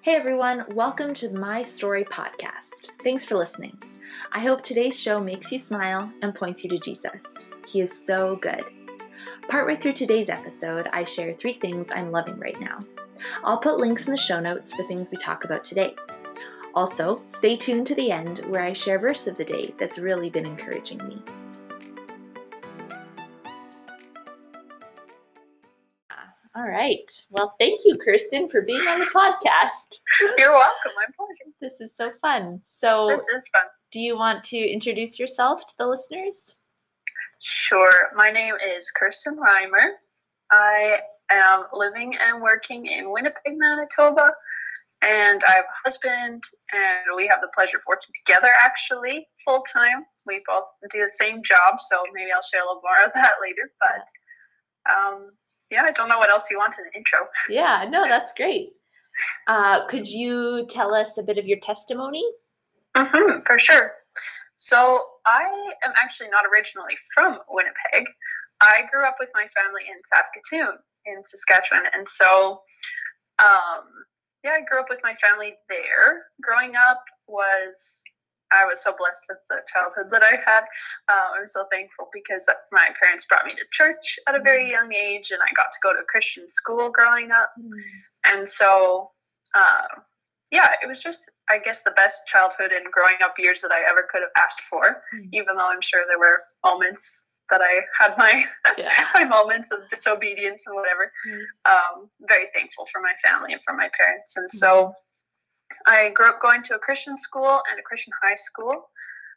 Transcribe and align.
Hey 0.00 0.14
everyone, 0.14 0.64
welcome 0.70 1.12
to 1.14 1.30
My 1.30 1.64
Story 1.64 2.04
Podcast. 2.04 2.90
Thanks 3.02 3.24
for 3.24 3.34
listening. 3.34 3.76
I 4.30 4.38
hope 4.38 4.62
today's 4.62 4.98
show 4.98 5.20
makes 5.20 5.50
you 5.50 5.58
smile 5.58 6.10
and 6.22 6.32
points 6.32 6.62
you 6.62 6.70
to 6.70 6.78
Jesus. 6.78 7.48
He 7.66 7.80
is 7.80 8.06
so 8.06 8.36
good. 8.36 8.62
Partway 9.48 9.74
through 9.74 9.94
today's 9.94 10.28
episode, 10.28 10.86
I 10.92 11.02
share 11.02 11.34
three 11.34 11.52
things 11.52 11.90
I'm 11.90 12.12
loving 12.12 12.38
right 12.38 12.58
now. 12.60 12.78
I'll 13.42 13.58
put 13.58 13.78
links 13.78 14.06
in 14.06 14.12
the 14.12 14.16
show 14.16 14.38
notes 14.38 14.72
for 14.72 14.84
things 14.84 15.10
we 15.10 15.18
talk 15.18 15.44
about 15.44 15.64
today. 15.64 15.96
Also, 16.74 17.16
stay 17.24 17.56
tuned 17.56 17.88
to 17.88 17.96
the 17.96 18.12
end 18.12 18.38
where 18.46 18.62
I 18.62 18.74
share 18.74 19.00
verse 19.00 19.26
of 19.26 19.36
the 19.36 19.44
day 19.44 19.74
that's 19.78 19.98
really 19.98 20.30
been 20.30 20.46
encouraging 20.46 21.04
me. 21.08 21.20
All 26.58 26.66
right. 26.68 27.08
Well, 27.30 27.54
thank 27.60 27.82
you, 27.84 27.96
Kirsten, 28.04 28.48
for 28.48 28.62
being 28.62 28.80
on 28.80 28.98
the 28.98 29.04
podcast. 29.04 29.94
You're 30.38 30.50
welcome. 30.50 30.90
My 30.96 31.04
pleasure. 31.16 31.52
This 31.60 31.80
is 31.80 31.94
so 31.94 32.10
fun. 32.20 32.60
So, 32.66 33.06
This 33.10 33.24
is 33.32 33.46
fun. 33.52 33.62
do 33.92 34.00
you 34.00 34.16
want 34.18 34.42
to 34.46 34.56
introduce 34.58 35.20
yourself 35.20 35.64
to 35.66 35.74
the 35.78 35.86
listeners? 35.86 36.56
Sure. 37.38 37.92
My 38.16 38.32
name 38.32 38.54
is 38.76 38.90
Kirsten 38.90 39.36
Reimer. 39.36 39.90
I 40.50 40.98
am 41.30 41.66
living 41.72 42.16
and 42.20 42.42
working 42.42 42.86
in 42.86 43.12
Winnipeg, 43.12 43.56
Manitoba, 43.56 44.32
and 45.02 45.40
I 45.46 45.52
have 45.52 45.64
a 45.64 45.82
husband, 45.84 46.42
and 46.72 47.14
we 47.14 47.28
have 47.28 47.40
the 47.40 47.50
pleasure 47.54 47.76
of 47.76 47.84
working 47.86 48.12
together 48.26 48.48
actually 48.60 49.28
full 49.44 49.62
time. 49.72 50.04
We 50.26 50.42
both 50.48 50.64
do 50.90 51.02
the 51.02 51.08
same 51.08 51.40
job, 51.44 51.78
so 51.78 52.02
maybe 52.12 52.32
I'll 52.32 52.42
share 52.42 52.62
a 52.62 52.66
little 52.66 52.82
more 52.82 53.06
of 53.06 53.12
that 53.12 53.34
later. 53.40 53.70
But 53.78 54.02
um, 54.88 55.30
yeah, 55.70 55.82
I 55.82 55.92
don't 55.92 56.08
know 56.08 56.18
what 56.18 56.30
else 56.30 56.50
you 56.50 56.58
want 56.58 56.76
in 56.78 56.84
the 56.84 56.98
intro. 56.98 57.20
Yeah, 57.48 57.86
no, 57.88 58.06
that's 58.06 58.32
great. 58.32 58.70
Uh, 59.46 59.86
could 59.86 60.06
you 60.06 60.66
tell 60.70 60.94
us 60.94 61.18
a 61.18 61.22
bit 61.22 61.38
of 61.38 61.46
your 61.46 61.58
testimony? 61.60 62.24
hmm 62.96 63.40
for 63.46 63.58
sure. 63.58 63.92
So 64.56 64.98
I 65.26 65.44
am 65.84 65.92
actually 66.02 66.30
not 66.30 66.44
originally 66.52 66.94
from 67.14 67.36
Winnipeg. 67.50 68.08
I 68.60 68.82
grew 68.92 69.06
up 69.06 69.16
with 69.20 69.30
my 69.34 69.46
family 69.54 69.82
in 69.88 70.00
Saskatoon, 70.04 70.78
in 71.06 71.22
Saskatchewan, 71.22 71.84
and 71.94 72.08
so 72.08 72.60
um, 73.38 73.84
yeah, 74.44 74.52
I 74.52 74.60
grew 74.68 74.80
up 74.80 74.86
with 74.88 75.00
my 75.02 75.14
family 75.14 75.54
there. 75.68 76.24
Growing 76.42 76.74
up 76.76 77.02
was 77.26 78.02
I 78.52 78.64
was 78.64 78.82
so 78.82 78.94
blessed 78.96 79.22
with 79.28 79.38
the 79.50 79.60
childhood 79.72 80.10
that 80.10 80.22
I 80.22 80.36
had. 80.44 80.64
Uh, 81.08 81.38
I'm 81.38 81.46
so 81.46 81.66
thankful 81.70 82.08
because 82.12 82.48
my 82.72 82.88
parents 83.00 83.24
brought 83.26 83.44
me 83.46 83.52
to 83.54 83.64
church 83.72 84.16
at 84.28 84.34
a 84.34 84.42
very 84.42 84.70
young 84.70 84.92
age, 84.92 85.30
and 85.30 85.40
I 85.42 85.52
got 85.54 85.66
to 85.72 85.78
go 85.82 85.92
to 85.92 85.98
a 86.00 86.04
Christian 86.04 86.48
school 86.48 86.90
growing 86.90 87.30
up. 87.30 87.50
And 88.24 88.46
so, 88.48 89.08
uh, 89.54 89.86
yeah, 90.50 90.68
it 90.82 90.86
was 90.86 91.02
just, 91.02 91.30
I 91.50 91.58
guess, 91.58 91.82
the 91.82 91.90
best 91.92 92.26
childhood 92.26 92.72
and 92.72 92.90
growing 92.90 93.16
up 93.22 93.38
years 93.38 93.60
that 93.62 93.70
I 93.70 93.80
ever 93.88 94.06
could 94.10 94.22
have 94.22 94.30
asked 94.36 94.62
for, 94.62 95.02
Mm. 95.14 95.28
even 95.32 95.56
though 95.56 95.68
I'm 95.68 95.82
sure 95.82 96.04
there 96.08 96.18
were 96.18 96.36
moments 96.64 97.20
that 97.50 97.60
I 97.62 97.80
had 97.98 98.16
my, 98.18 98.44
Yeah. 98.76 98.88
my 99.14 99.24
moments 99.24 99.70
of 99.70 99.86
disobedience 99.88 100.66
and 100.66 100.74
whatever. 100.76 101.10
Um, 101.64 102.10
very 102.28 102.46
thankful 102.54 102.86
for 102.92 103.00
my 103.00 103.12
family 103.22 103.52
and 103.52 103.62
for 103.62 103.72
my 103.74 103.90
parents. 103.96 104.36
And 104.36 104.50
so 104.52 104.92
I 105.86 106.10
grew 106.10 106.28
up 106.28 106.40
going 106.40 106.62
to 106.64 106.74
a 106.76 106.78
Christian 106.78 107.16
school 107.18 107.62
and 107.70 107.78
a 107.78 107.82
Christian 107.82 108.12
high 108.22 108.34
school, 108.34 108.90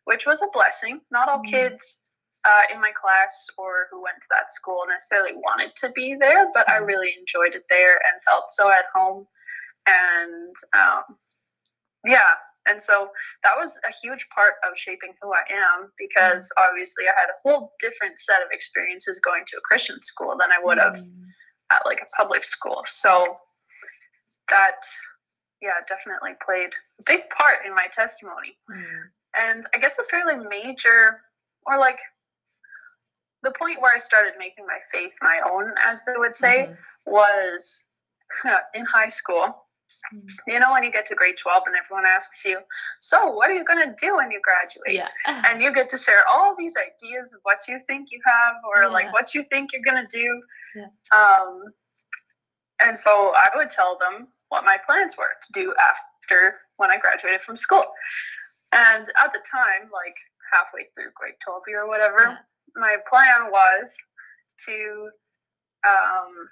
which 0.06 0.26
was 0.26 0.42
a 0.42 0.48
blessing. 0.54 1.02
Not 1.12 1.30
all 1.30 1.40
Mhm. 1.40 1.52
kids 1.52 2.16
uh, 2.44 2.64
in 2.74 2.82
my 2.82 2.92
class 2.94 3.48
or 3.58 3.88
who 3.92 4.02
went 4.02 4.20
to 4.22 4.28
that 4.32 4.52
school 4.52 4.84
necessarily 4.88 5.34
wanted 5.36 5.76
to 5.76 5.90
be 5.90 6.16
there, 6.16 6.50
but 6.54 6.68
I 6.68 6.80
Mhm. 6.80 6.88
really 6.88 7.16
enjoyed 7.18 7.54
it 7.54 7.68
there 7.70 8.02
and 8.06 8.22
felt 8.24 8.50
so 8.50 8.70
at 8.70 8.86
home. 8.94 9.28
And 9.86 10.56
um, 10.74 11.04
yeah, 12.04 12.36
and 12.66 12.82
so 12.82 13.12
that 13.44 13.58
was 13.58 13.80
a 13.88 13.92
huge 14.02 14.26
part 14.34 14.56
of 14.64 14.78
shaping 14.78 15.14
who 15.22 15.34
I 15.34 15.44
am 15.50 15.92
because 15.98 16.52
obviously 16.58 17.08
I 17.08 17.14
had 17.20 17.30
a 17.30 17.38
whole 17.44 17.76
different 17.80 18.18
set 18.18 18.42
of 18.42 18.50
experiences 18.52 19.20
going 19.20 19.44
to 19.46 19.58
a 19.58 19.62
Christian 19.62 20.02
school 20.02 20.36
than 20.38 20.52
I 20.52 20.60
would 20.60 20.78
have 20.80 20.96
Mm. 20.96 21.26
at 21.72 21.86
like 21.86 22.02
a 22.02 22.06
public 22.18 22.44
school. 22.44 22.84
So 22.86 23.36
that, 24.50 24.78
yeah, 25.62 25.74
definitely 25.88 26.32
played 26.46 26.70
a 27.00 27.04
big 27.08 27.22
part 27.38 27.58
in 27.66 27.72
my 27.76 27.88
testimony. 27.92 28.58
Mm. 28.70 29.02
And 29.40 29.68
I 29.74 29.78
guess 29.78 29.98
a 30.00 30.04
fairly 30.06 30.36
major, 30.48 31.22
or 31.66 31.78
like 31.78 32.00
the 33.44 33.52
point 33.52 33.82
where 33.82 33.94
I 33.94 33.98
started 33.98 34.34
making 34.38 34.66
my 34.66 34.80
faith 34.92 35.14
my 35.22 35.40
own, 35.50 35.72
as 35.84 36.04
they 36.06 36.14
would 36.18 36.36
say, 36.36 36.68
Mhm. 36.68 36.78
was 37.08 37.84
in 38.74 38.86
high 38.86 39.08
school. 39.08 39.66
Mm. 40.14 40.30
You 40.48 40.60
know, 40.60 40.72
when 40.72 40.84
you 40.84 40.92
get 40.92 41.06
to 41.08 41.16
grade 41.16 41.36
12 41.38 41.64
and 41.68 41.76
everyone 41.76 42.06
asks 42.06 42.46
you, 42.46 42.60
So, 43.02 43.32
what 43.32 43.50
are 43.50 43.54
you 43.54 43.64
going 43.66 43.88
to 43.90 43.94
do 44.00 44.16
when 44.16 44.32
you 44.32 44.40
graduate? 44.42 44.96
Yeah. 44.96 45.10
and 45.52 45.62
you 45.62 45.74
get 45.74 45.90
to 45.90 45.98
share 45.98 46.24
all 46.28 46.56
these 46.56 46.76
ideas 46.78 47.34
of 47.34 47.42
what 47.44 47.60
you 47.68 47.80
think 47.88 48.10
you 48.12 48.22
have 48.26 48.56
or 48.64 48.84
Yeah. 48.84 48.88
like 48.90 49.12
what 49.14 49.34
you 49.36 49.44
think 49.44 49.74
you're 49.74 49.84
going 49.84 50.06
to 50.06 50.18
do 50.18 50.44
Yeah. 50.76 50.88
um, 51.18 51.74
and 52.82 52.98
so 52.98 53.34
i 53.36 53.50
would 53.56 53.70
tell 53.70 53.98
them 53.98 54.28
what 54.50 54.64
my 54.66 54.78
plans 54.86 55.18
were 55.18 55.34
to 55.42 55.52
do 55.54 55.74
after 55.90 56.56
when 56.78 56.90
i 56.92 56.98
graduated 56.98 57.42
from 57.42 57.56
school 57.56 57.86
and 58.74 59.10
at 59.24 59.32
the 59.34 59.40
time 59.50 59.90
like 59.92 60.16
halfway 60.52 60.84
through 60.94 61.12
grade 61.16 61.36
12 61.44 61.64
or 61.76 61.88
whatever 61.88 62.20
Yeah. 62.22 62.38
my 62.76 62.98
plan 63.10 63.52
was 63.52 63.96
to 64.66 65.10
um, 65.88 66.48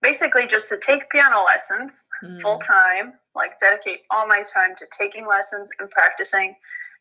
basically 0.00 0.46
just 0.46 0.68
to 0.68 0.78
take 0.78 1.08
piano 1.10 1.44
lessons 1.44 2.04
Mm. 2.24 2.40
full 2.40 2.58
time, 2.58 3.14
like 3.34 3.58
dedicate 3.58 4.02
all 4.10 4.26
my 4.26 4.42
time 4.42 4.74
to 4.76 4.86
taking 4.96 5.26
lessons 5.26 5.70
and 5.78 5.90
practicing 5.90 6.56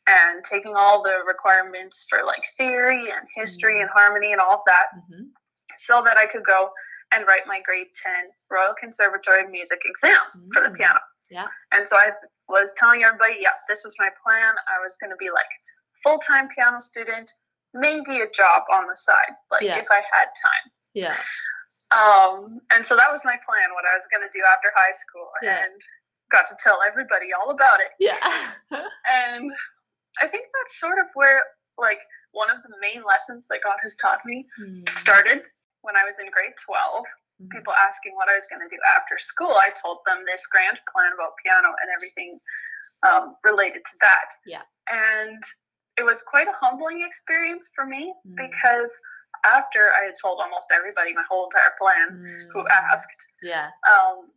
and 0.08 0.44
taking 0.44 0.76
all 0.76 1.02
the 1.04 1.18
requirements 1.28 2.06
for 2.10 2.24
like 2.24 2.44
theory 2.58 3.12
and 3.12 3.28
history 3.36 3.76
Mm. 3.78 3.82
and 3.82 3.90
harmony 3.90 4.32
and 4.34 4.42
all 4.42 4.54
of 4.60 4.66
that 4.66 4.88
Mhm. 4.96 5.32
so 5.78 6.02
that 6.04 6.18
I 6.18 6.26
could 6.28 6.44
go 6.44 6.74
and 7.12 7.28
write 7.28 7.46
my 7.48 7.60
grade 7.66 7.88
10 8.04 8.14
Royal 8.50 8.74
Conservatory 8.80 9.44
of 9.44 9.50
Music 9.50 9.80
exam 9.86 10.20
for 10.54 10.62
the 10.64 10.70
Mm. 10.70 10.78
piano. 10.78 11.00
Yeah. 11.30 11.48
And 11.72 11.88
so 11.88 11.98
I 11.98 12.12
was 12.48 12.74
telling 12.78 13.04
everybody, 13.04 13.38
yeah, 13.40 13.54
this 13.68 13.84
was 13.84 13.96
my 14.00 14.10
plan. 14.24 14.56
I 14.68 14.80
was 14.82 14.98
going 14.98 15.12
to 15.12 15.18
be 15.18 15.30
like 15.30 15.48
full 16.04 16.20
time 16.20 16.48
piano 16.50 16.80
student, 16.80 17.32
maybe 17.74 18.22
a 18.22 18.30
job 18.30 18.64
on 18.72 18.86
the 18.88 18.98
side, 18.98 19.32
like 19.50 19.62
Yeah. 19.64 19.78
if 19.78 19.88
I 19.90 20.02
had 20.12 20.28
time. 20.42 20.72
Yeah. 20.94 21.16
Um, 21.92 22.40
and 22.72 22.86
so 22.86 22.96
that 22.96 23.12
was 23.12 23.24
my 23.26 23.38
plan, 23.46 23.74
what 23.74 23.86
I 23.86 23.94
was 23.96 24.08
going 24.12 24.24
to 24.28 24.38
do 24.38 24.44
after 24.54 24.72
high 24.76 24.92
school, 24.92 25.30
Yeah. 25.42 25.64
and 25.64 25.82
got 26.32 26.46
to 26.48 26.56
tell 26.60 26.82
everybody 26.82 27.34
all 27.34 27.50
about 27.52 27.80
it. 27.82 27.92
Yeah. 28.00 28.18
And 29.12 29.50
I 30.22 30.28
think 30.28 30.48
that's 30.54 30.80
sort 30.80 30.98
of 31.00 31.08
where, 31.16 31.44
like, 31.78 32.00
one 32.32 32.50
of 32.50 32.62
the 32.64 32.74
main 32.80 33.04
lessons 33.04 33.46
that 33.50 33.62
God 33.64 33.78
has 33.82 33.96
taught 33.98 34.24
me 34.26 34.46
Mm. 34.62 34.90
started 34.90 35.44
when 35.82 35.96
I 35.96 36.04
was 36.06 36.20
in 36.20 36.30
grade 36.32 36.54
12. 36.66 37.06
Mhm. 37.42 37.50
People 37.52 37.74
asking 37.74 38.14
what 38.16 38.30
I 38.30 38.34
was 38.34 38.46
going 38.48 38.62
to 38.62 38.70
do 38.70 38.80
after 38.96 39.18
school, 39.18 39.58
I 39.58 39.70
told 39.70 40.00
them 40.06 40.24
this 40.26 40.46
grand 40.48 40.80
plan 40.92 41.12
about 41.14 41.34
piano 41.44 41.70
and 41.70 41.90
everything 41.98 42.38
um, 43.04 43.36
related 43.44 43.84
to 43.86 43.92
that. 44.02 44.30
Yeah. 44.46 44.62
And 44.90 45.42
it 45.98 46.04
was 46.04 46.22
quite 46.22 46.48
a 46.48 46.52
humbling 46.54 47.02
experience 47.04 47.70
for 47.76 47.86
me 47.86 48.14
Mm. 48.28 48.36
because 48.38 48.92
after 49.44 49.92
I 49.94 50.06
had 50.06 50.16
told 50.22 50.40
almost 50.40 50.70
everybody 50.72 51.14
my 51.14 51.24
whole 51.30 51.46
entire 51.50 51.74
plan, 51.78 52.20
who 52.54 52.60
Mm. 52.62 52.70
asked, 52.70 53.22
Yeah. 53.42 53.70
um, 53.90 54.28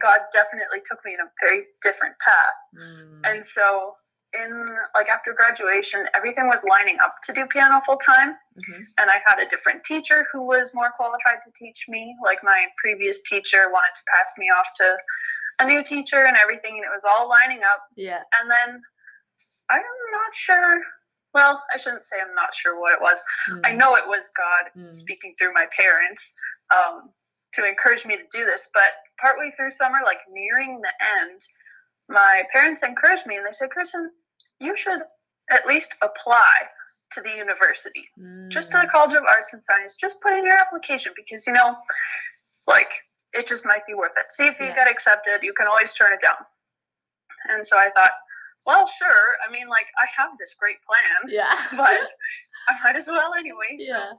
God 0.00 0.20
definitely 0.32 0.80
took 0.84 1.02
me 1.04 1.14
in 1.14 1.20
a 1.20 1.30
very 1.40 1.66
different 1.82 2.18
path. 2.20 2.56
Mm. 2.74 3.20
And 3.30 3.44
so, 3.44 3.96
in 4.44 4.66
like 4.94 5.08
after 5.08 5.32
graduation, 5.32 6.06
everything 6.14 6.46
was 6.46 6.64
lining 6.64 6.98
up 7.00 7.14
to 7.24 7.32
do 7.32 7.46
piano 7.46 7.80
full 7.84 7.96
time, 7.98 8.36
Mhm. 8.58 8.92
and 8.98 9.10
I 9.10 9.18
had 9.26 9.38
a 9.38 9.46
different 9.46 9.84
teacher 9.84 10.26
who 10.32 10.42
was 10.42 10.74
more 10.74 10.90
qualified 10.90 11.42
to 11.42 11.52
teach 11.52 11.88
me. 11.88 12.16
Like 12.22 12.42
my 12.42 12.66
previous 12.78 13.20
teacher 13.22 13.68
wanted 13.70 13.94
to 13.94 14.02
pass 14.14 14.34
me 14.38 14.50
off 14.50 14.68
to 14.76 14.98
a 15.60 15.64
new 15.66 15.82
teacher 15.82 16.24
and 16.24 16.36
everything, 16.36 16.76
and 16.76 16.84
it 16.84 16.90
was 16.94 17.04
all 17.04 17.28
lining 17.28 17.62
up. 17.64 17.80
Yeah. 17.96 18.22
And 18.40 18.50
then 18.50 18.82
I'm 19.70 19.82
not 20.12 20.34
sure. 20.34 20.82
Well, 21.34 21.62
I 21.72 21.76
shouldn't 21.76 22.04
say 22.04 22.16
I'm 22.20 22.34
not 22.34 22.54
sure 22.54 22.78
what 22.80 22.92
it 22.94 23.00
was. 23.00 23.22
I 23.64 23.72
Mm. 23.72 23.76
know 23.78 23.94
it 23.96 24.06
was 24.06 24.28
God 24.28 24.70
Mm. 24.76 24.96
speaking 24.96 25.34
through 25.36 25.52
my 25.52 25.66
parents 25.66 26.32
um, 26.70 27.12
to 27.52 27.64
encourage 27.64 28.06
me 28.06 28.16
to 28.16 28.26
do 28.28 28.44
this. 28.44 28.68
But 28.72 28.94
partway 29.18 29.50
through 29.50 29.70
summer, 29.70 29.98
like 30.04 30.20
nearing 30.28 30.80
the 30.80 30.92
end, 31.18 31.40
my 32.08 32.44
parents 32.52 32.82
encouraged 32.82 33.26
me 33.26 33.36
and 33.36 33.46
they 33.46 33.52
said, 33.52 33.70
Kirsten, 33.70 34.10
you 34.60 34.76
should 34.76 35.00
at 35.50 35.66
least 35.66 35.94
apply 36.02 36.52
to 37.12 37.20
the 37.20 37.30
university, 37.30 38.04
just 38.48 38.72
to 38.72 38.78
the 38.78 38.86
Mm. 38.86 38.90
College 38.90 39.16
of 39.16 39.24
Arts 39.24 39.52
and 39.52 39.62
Science. 39.62 39.94
Just 39.96 40.20
put 40.20 40.32
in 40.32 40.44
your 40.44 40.56
application 40.56 41.12
because, 41.14 41.46
you 41.46 41.52
know, 41.52 41.76
like 42.66 42.90
it 43.34 43.46
just 43.46 43.64
might 43.64 43.86
be 43.86 43.94
worth 43.94 44.16
it. 44.16 44.26
See 44.26 44.46
if 44.46 44.58
you 44.58 44.66
Yeah. 44.66 44.74
get 44.74 44.88
accepted. 44.88 45.42
You 45.42 45.52
can 45.54 45.66
always 45.68 45.94
turn 45.94 46.12
it 46.12 46.20
down. 46.20 46.36
And 47.48 47.64
so 47.66 47.78
I 47.78 47.90
thought, 47.90 48.10
well, 48.66 48.86
sure. 48.88 49.36
I 49.46 49.50
mean, 49.52 49.68
like, 49.68 49.86
I 50.02 50.06
have 50.20 50.36
this 50.38 50.54
great 50.58 50.78
plan, 50.82 51.30
Yeah. 51.30 51.54
but 51.76 52.10
I 52.68 52.74
might 52.82 52.96
as 52.96 53.06
well 53.06 53.34
anyway. 53.34 53.76
So 53.78 53.84
yeah. 53.84 54.10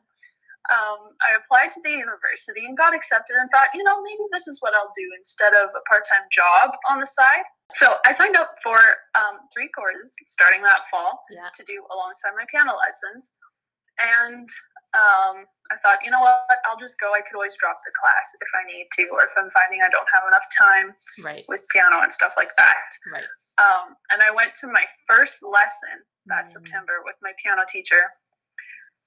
um, 0.72 1.12
I 1.22 1.36
applied 1.44 1.72
to 1.74 1.81
the 1.83 1.92
university 1.92 2.66
and 2.66 2.78
got 2.78 2.94
accepted 2.95 3.36
and 3.36 3.50
thought, 3.50 3.68
you 3.74 3.83
know, 3.83 4.01
maybe 4.01 4.24
this 4.31 4.48
is 4.48 4.62
what 4.62 4.74
I'll 4.75 4.94
do 4.95 5.10
instead 5.18 5.54
of 5.54 5.69
a 5.75 5.81
part 5.90 6.06
time 6.07 6.24
job 6.31 6.72
on 6.90 7.01
the 7.01 7.07
side. 7.07 7.44
So 7.72 7.88
I 8.06 8.12
signed 8.12 8.36
up 8.38 8.56
for 8.64 8.78
um, 9.16 9.44
three 9.54 9.68
courses 9.69 10.16
starting 10.28 10.62
that 10.64 10.88
fall 10.90 11.19
Yeah. 11.30 11.50
to 11.56 11.64
do 11.68 11.84
alongside 11.92 12.31
my 12.38 12.46
piano 12.50 12.72
lessons. 12.78 13.31
And 14.00 14.48
um, 14.96 15.44
I 15.74 15.75
thought, 15.84 16.00
you 16.06 16.12
know 16.12 16.22
what, 16.22 16.48
I'll 16.69 16.78
just 16.80 16.96
go. 17.02 17.12
I 17.12 17.19
could 17.25 17.36
always 17.36 17.58
drop 17.60 17.75
the 17.84 17.92
class 18.00 18.30
if 18.40 18.48
I 18.56 18.64
need 18.72 18.88
to, 18.94 19.04
or 19.18 19.25
if 19.25 19.34
I'm 19.36 19.50
finding 19.52 19.81
I 19.81 19.90
don't 19.90 20.08
have 20.14 20.24
enough 20.30 20.46
time 20.56 20.94
Right. 21.25 21.44
with 21.50 21.66
piano 21.74 22.00
and 22.06 22.14
stuff 22.14 22.34
like 22.38 22.54
that. 22.56 22.88
Right. 23.12 23.28
Um, 23.58 23.98
and 24.14 24.22
I 24.22 24.31
went 24.31 24.54
to 24.64 24.68
my 24.72 24.86
first 25.10 25.42
lesson 25.44 26.06
that 26.28 26.46
Mm. 26.46 26.62
September 26.62 27.02
with 27.04 27.16
my 27.22 27.34
piano 27.42 27.66
teacher, 27.68 28.00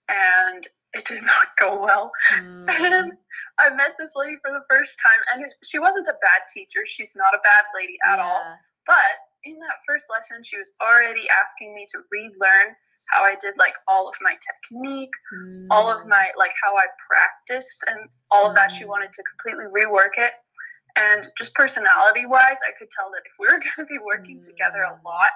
and 0.08 0.66
it 0.94 1.04
did 1.04 1.22
not 1.22 1.46
go 1.58 1.82
well. 1.82 2.10
Mm. 2.32 2.56
And 2.80 3.12
I 3.58 3.70
met 3.70 3.94
this 3.98 4.12
lady 4.16 4.36
for 4.42 4.50
the 4.52 4.62
first 4.68 4.98
time, 5.02 5.20
and 5.32 5.44
she 5.64 5.78
wasn't 5.78 6.06
a 6.08 6.14
bad 6.22 6.42
teacher. 6.52 6.80
She's 6.86 7.14
not 7.16 7.34
a 7.34 7.40
bad 7.42 7.62
lady 7.74 7.96
at 8.10 8.18
all. 8.18 8.42
But 8.86 9.16
in 9.44 9.58
that 9.60 9.78
first 9.86 10.06
lesson, 10.10 10.42
she 10.44 10.56
was 10.58 10.70
already 10.82 11.28
asking 11.30 11.74
me 11.74 11.86
to 11.92 11.98
relearn 12.12 12.74
how 13.10 13.22
I 13.24 13.34
did 13.40 13.54
like 13.58 13.74
all 13.88 14.08
of 14.08 14.14
my 14.20 14.34
technique, 14.38 15.10
all 15.70 15.90
of 15.90 16.00
Mm. 16.04 16.08
my 16.08 16.30
like 16.36 16.52
how 16.62 16.76
I 16.76 16.86
practiced, 17.08 17.84
and 17.88 17.98
all 18.32 18.46
of 18.48 18.54
that. 18.54 18.70
She 18.72 18.84
Mm. 18.84 18.88
wanted 18.88 19.12
to 19.12 19.22
completely 19.24 19.66
rework 19.72 20.16
it. 20.18 20.32
And 20.96 21.26
just 21.38 21.54
personality 21.54 22.26
wise, 22.26 22.58
I 22.66 22.72
could 22.78 22.90
tell 22.90 23.10
that 23.10 23.22
if 23.24 23.32
we 23.38 23.46
were 23.46 23.58
going 23.64 23.78
to 23.78 23.86
be 23.86 23.98
working 24.04 24.40
together 24.44 24.82
a 24.82 24.94
Mm. 24.94 25.02
lot 25.04 25.30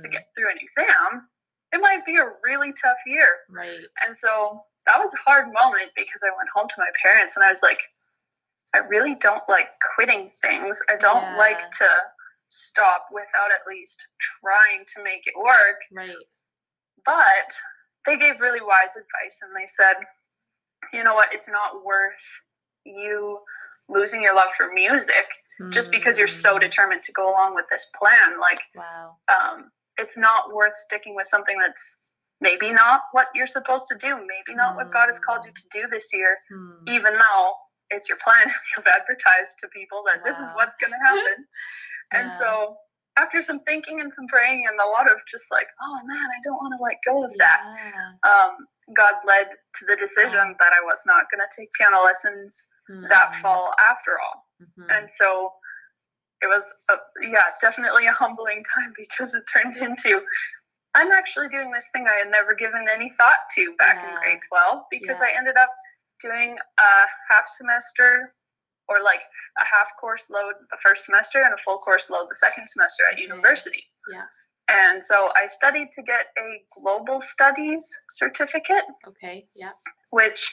to 0.00 0.08
Mm. 0.08 0.12
get 0.12 0.28
through 0.36 0.50
an 0.50 0.58
exam, 0.58 1.28
it 1.74 1.80
might 1.80 2.04
be 2.06 2.16
a 2.16 2.28
really 2.44 2.72
tough 2.80 2.96
year. 3.04 3.26
Right. 3.50 3.80
And 4.06 4.16
so 4.16 4.62
that 4.86 4.98
was 4.98 5.12
a 5.12 5.16
hard 5.28 5.46
moment 5.46 5.90
because 5.96 6.20
I 6.22 6.30
went 6.36 6.48
home 6.54 6.68
to 6.68 6.74
my 6.78 6.88
parents 7.02 7.34
and 7.36 7.44
I 7.44 7.48
was 7.48 7.62
like, 7.62 7.80
I 8.74 8.78
really 8.78 9.16
don't 9.20 9.42
like 9.48 9.66
quitting 9.94 10.30
things. 10.40 10.80
I 10.88 10.96
don't 10.96 11.22
Yeah. 11.22 11.36
like 11.36 11.70
to 11.72 11.88
stop 12.48 13.06
without 13.10 13.50
at 13.50 13.66
least 13.66 14.00
trying 14.40 14.84
to 14.96 15.02
make 15.02 15.26
it 15.26 15.34
work. 15.36 15.80
Right. 15.92 16.14
But 17.04 17.58
they 18.06 18.16
gave 18.16 18.40
really 18.40 18.60
wise 18.60 18.94
advice 18.94 19.40
and 19.42 19.50
they 19.56 19.66
said, 19.66 19.96
you 20.92 21.02
know 21.02 21.14
what, 21.14 21.32
it's 21.32 21.48
not 21.48 21.84
worth 21.84 22.22
you 22.84 23.38
losing 23.88 24.22
your 24.22 24.34
love 24.34 24.52
for 24.56 24.70
music 24.72 25.26
just 25.70 25.90
because 25.90 26.18
you're 26.18 26.28
so 26.28 26.56
Mm. 26.56 26.60
determined 26.60 27.02
to 27.04 27.12
go 27.12 27.30
along 27.30 27.54
with 27.54 27.66
this 27.70 27.86
plan. 27.96 28.38
Like, 28.40 28.60
Wow. 28.74 29.18
um, 29.28 29.72
it's 29.98 30.16
not 30.16 30.52
worth 30.52 30.74
sticking 30.76 31.14
with 31.16 31.26
something 31.26 31.58
that's 31.58 31.96
maybe 32.40 32.72
not 32.72 33.02
what 33.12 33.28
you're 33.34 33.46
supposed 33.46 33.86
to 33.88 33.96
do, 33.98 34.16
maybe 34.16 34.56
not 34.56 34.76
what 34.76 34.92
God 34.92 35.06
has 35.06 35.18
called 35.18 35.44
you 35.46 35.52
to 35.52 35.62
do 35.72 35.88
this 35.88 36.08
year, 36.12 36.36
Mm. 36.52 36.88
even 36.88 37.14
though 37.14 37.54
it's 37.90 38.08
your 38.08 38.18
plan. 38.18 38.46
You've 38.76 38.86
advertised 38.86 39.56
to 39.60 39.68
people 39.68 40.02
that 40.06 40.24
this 40.24 40.38
is 40.38 40.50
what's 40.54 40.74
going 40.80 40.92
to 40.92 40.98
happen. 41.04 41.46
And 42.12 42.30
so, 42.30 42.76
after 43.16 43.40
some 43.42 43.60
thinking 43.60 44.00
and 44.00 44.12
some 44.12 44.26
praying 44.28 44.64
and 44.68 44.78
a 44.78 44.86
lot 44.86 45.10
of 45.10 45.16
just 45.30 45.50
like, 45.50 45.66
oh 45.82 45.96
man, 46.06 46.16
I 46.36 46.38
don't 46.44 46.54
want 46.62 46.74
to 46.76 46.82
let 46.82 46.96
go 47.06 47.24
of 47.24 47.32
that, 47.38 47.60
Yeah. 47.64 48.30
um, 48.30 48.66
God 48.94 49.14
led 49.26 49.48
to 49.50 49.84
the 49.86 49.96
decision 49.96 50.48
Wow. 50.50 50.54
that 50.60 50.72
I 50.72 50.84
was 50.84 51.02
not 51.06 51.30
going 51.30 51.40
to 51.40 51.50
take 51.56 51.68
piano 51.78 52.02
lessons 52.02 52.66
that 53.08 53.30
Mm. 53.32 53.40
fall 53.40 53.72
after 53.88 54.20
all. 54.20 54.46
Mhm. 54.60 54.96
And 54.98 55.10
so 55.10 55.54
it 56.44 56.48
was, 56.48 56.68
a, 56.90 56.94
yeah, 57.26 57.40
definitely 57.62 58.06
a 58.06 58.12
humbling 58.12 58.62
time 58.74 58.92
because 58.96 59.32
it 59.34 59.42
turned 59.52 59.76
into 59.76 60.20
I'm 60.96 61.10
actually 61.10 61.48
doing 61.48 61.72
this 61.72 61.88
thing 61.92 62.06
I 62.06 62.18
had 62.22 62.30
never 62.30 62.54
given 62.54 62.84
any 62.92 63.10
thought 63.18 63.40
to 63.56 63.74
back 63.78 64.04
in 64.04 64.14
grade 64.20 64.38
12 64.48 64.84
because 64.92 65.18
I 65.20 65.30
ended 65.36 65.56
up 65.56 65.70
doing 66.22 66.56
a 66.78 66.92
half 67.32 67.48
semester 67.48 68.30
or 68.88 69.02
like 69.02 69.22
a 69.58 69.64
half 69.64 69.88
course 70.00 70.28
load 70.30 70.54
the 70.70 70.76
first 70.84 71.04
semester 71.06 71.42
and 71.42 71.52
a 71.52 71.56
full 71.64 71.78
course 71.78 72.08
load 72.10 72.26
the 72.30 72.36
second 72.36 72.66
semester 72.68 73.02
at 73.10 73.14
Okay. 73.14 73.22
university. 73.22 73.82
Yeah. 74.12 74.22
And 74.68 75.02
so 75.02 75.30
I 75.34 75.46
studied 75.46 75.90
to 75.92 76.02
get 76.02 76.26
a 76.38 76.60
global 76.82 77.20
studies 77.20 77.84
certificate, 78.10 78.84
Okay. 79.08 79.44
Yeah. 79.56 79.70
which 80.12 80.52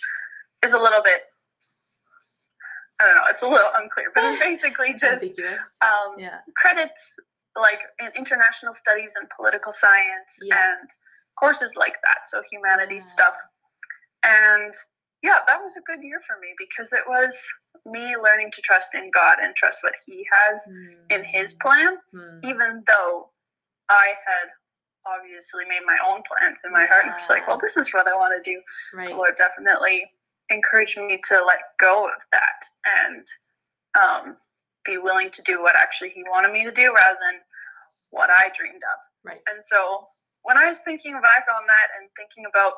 is 0.66 0.74
a 0.74 0.80
little 0.80 1.04
bit, 1.04 1.20
I 3.01 3.07
don't 3.07 3.15
know, 3.15 3.24
it's 3.30 3.42
a 3.42 3.50
little 3.50 3.69
unclear, 3.77 4.12
but 4.13 4.24
it's 4.25 4.42
basically 4.44 4.94
just 4.94 5.25
um, 5.81 6.15
Yeah. 6.18 6.39
credits 6.56 7.18
like 7.59 7.80
in 8.00 8.07
international 8.15 8.74
studies 8.74 9.15
and 9.19 9.27
political 9.36 9.71
science 9.74 10.39
Yeah. 10.42 10.56
and 10.80 10.89
courses 11.38 11.75
like 11.75 11.95
that, 12.03 12.27
so 12.27 12.42
humanities 12.51 13.13
Yeah. 13.18 13.24
stuff. 13.25 13.36
And 14.24 14.74
yeah, 15.24 15.39
that 15.48 15.62
was 15.62 15.75
a 15.77 15.81
good 15.81 16.01
year 16.03 16.21
for 16.25 16.38
me 16.39 16.50
because 16.57 16.94
it 16.94 17.03
was 17.07 17.36
me 17.86 18.15
learning 18.18 18.51
to 18.56 18.62
trust 18.62 18.94
in 18.95 19.09
God 19.12 19.38
and 19.42 19.56
trust 19.56 19.83
what 19.83 19.94
He 20.06 20.25
has 20.31 20.65
in 21.09 21.24
His 21.24 21.53
plan, 21.56 21.98
Mm. 22.13 22.39
even 22.44 22.83
though 22.88 23.31
I 23.89 24.13
had 24.25 24.50
obviously 25.07 25.65
made 25.65 25.81
my 25.86 25.98
own 26.06 26.21
plans 26.24 26.62
in 26.63 26.71
my 26.71 26.86
heart. 26.86 27.03
and 27.06 27.13
was 27.13 27.30
like, 27.30 27.48
well, 27.48 27.57
this 27.57 27.75
is 27.75 27.92
what 27.94 28.06
I 28.07 28.12
want 28.19 28.33
to 28.42 28.51
do. 28.51 28.62
Right. 28.94 29.09
The 29.09 29.15
Lord 29.15 29.36
definitely 29.36 30.06
encouraged 30.51 30.98
me 30.98 31.19
to 31.30 31.44
let 31.45 31.59
go 31.80 32.06
of 32.06 32.12
that 32.31 32.59
and 33.03 33.25
um, 33.95 34.38
be 34.86 34.98
willing 34.98 35.30
to 35.31 35.42
do 35.44 35.62
what 35.62 35.75
actually 35.75 36.09
He 36.09 36.24
wanted 36.30 36.53
me 36.53 36.63
to 36.63 36.71
do 36.71 36.94
rather 36.94 37.18
than 37.19 37.39
what 38.12 38.30
I 38.30 38.50
dreamed 38.57 38.81
of. 38.83 39.00
Right. 39.24 39.39
And 39.53 39.63
so 39.63 40.01
when 40.44 40.57
I 40.57 40.65
was 40.68 40.80
thinking 40.81 41.13
back 41.13 41.45
on 41.50 41.63
that 41.68 41.88
and 42.00 42.09
thinking 42.18 42.45
about 42.50 42.74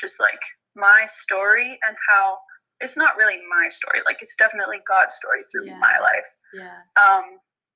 just 0.00 0.20
like 0.20 0.40
my 0.76 1.04
story 1.08 1.78
and 1.86 1.96
how 2.08 2.38
it's 2.80 2.96
not 2.96 3.16
really 3.16 3.38
my 3.48 3.68
story, 3.68 4.00
like 4.06 4.18
it's 4.22 4.36
definitely 4.36 4.78
God's 4.88 5.14
story 5.14 5.40
through 5.52 5.66
Yeah. 5.66 5.78
my 5.78 5.98
life. 6.00 6.28
Yeah. 6.54 6.78
Um, 7.02 7.24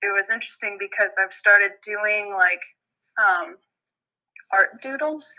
it 0.03 0.15
was 0.15 0.31
interesting 0.31 0.77
because 0.79 1.15
I've 1.23 1.33
started 1.35 1.73
doing 1.83 2.33
like 2.35 2.61
um, 3.19 3.57
art 4.53 4.71
doodles, 4.83 5.33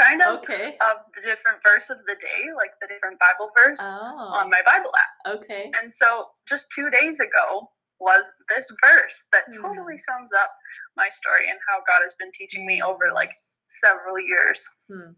kind 0.00 0.22
of, 0.22 0.40
Okay. 0.40 0.76
of 0.80 0.96
the 1.14 1.20
different 1.22 1.62
verse 1.62 1.90
of 1.90 1.98
the 2.06 2.14
day, 2.14 2.42
like 2.56 2.72
the 2.80 2.86
different 2.88 3.18
Bible 3.18 3.50
verse 3.54 3.80
Oh. 3.82 4.32
on 4.40 4.50
my 4.50 4.62
Bible 4.64 4.92
app. 4.96 5.34
Okay. 5.40 5.70
And 5.80 5.92
so 5.92 6.30
just 6.48 6.66
two 6.74 6.88
days 6.90 7.20
ago 7.20 7.70
was 8.00 8.30
this 8.48 8.70
verse 8.82 9.24
that 9.32 9.44
Hmm. 9.52 9.62
totally 9.62 9.98
sums 9.98 10.32
up 10.32 10.54
my 10.96 11.08
story 11.08 11.50
and 11.50 11.58
how 11.68 11.80
God 11.86 12.00
has 12.02 12.14
been 12.14 12.32
teaching 12.32 12.66
me 12.66 12.80
over 12.82 13.12
like 13.12 13.30
several 13.68 14.18
years. 14.18 14.66
Hmm. 14.88 15.12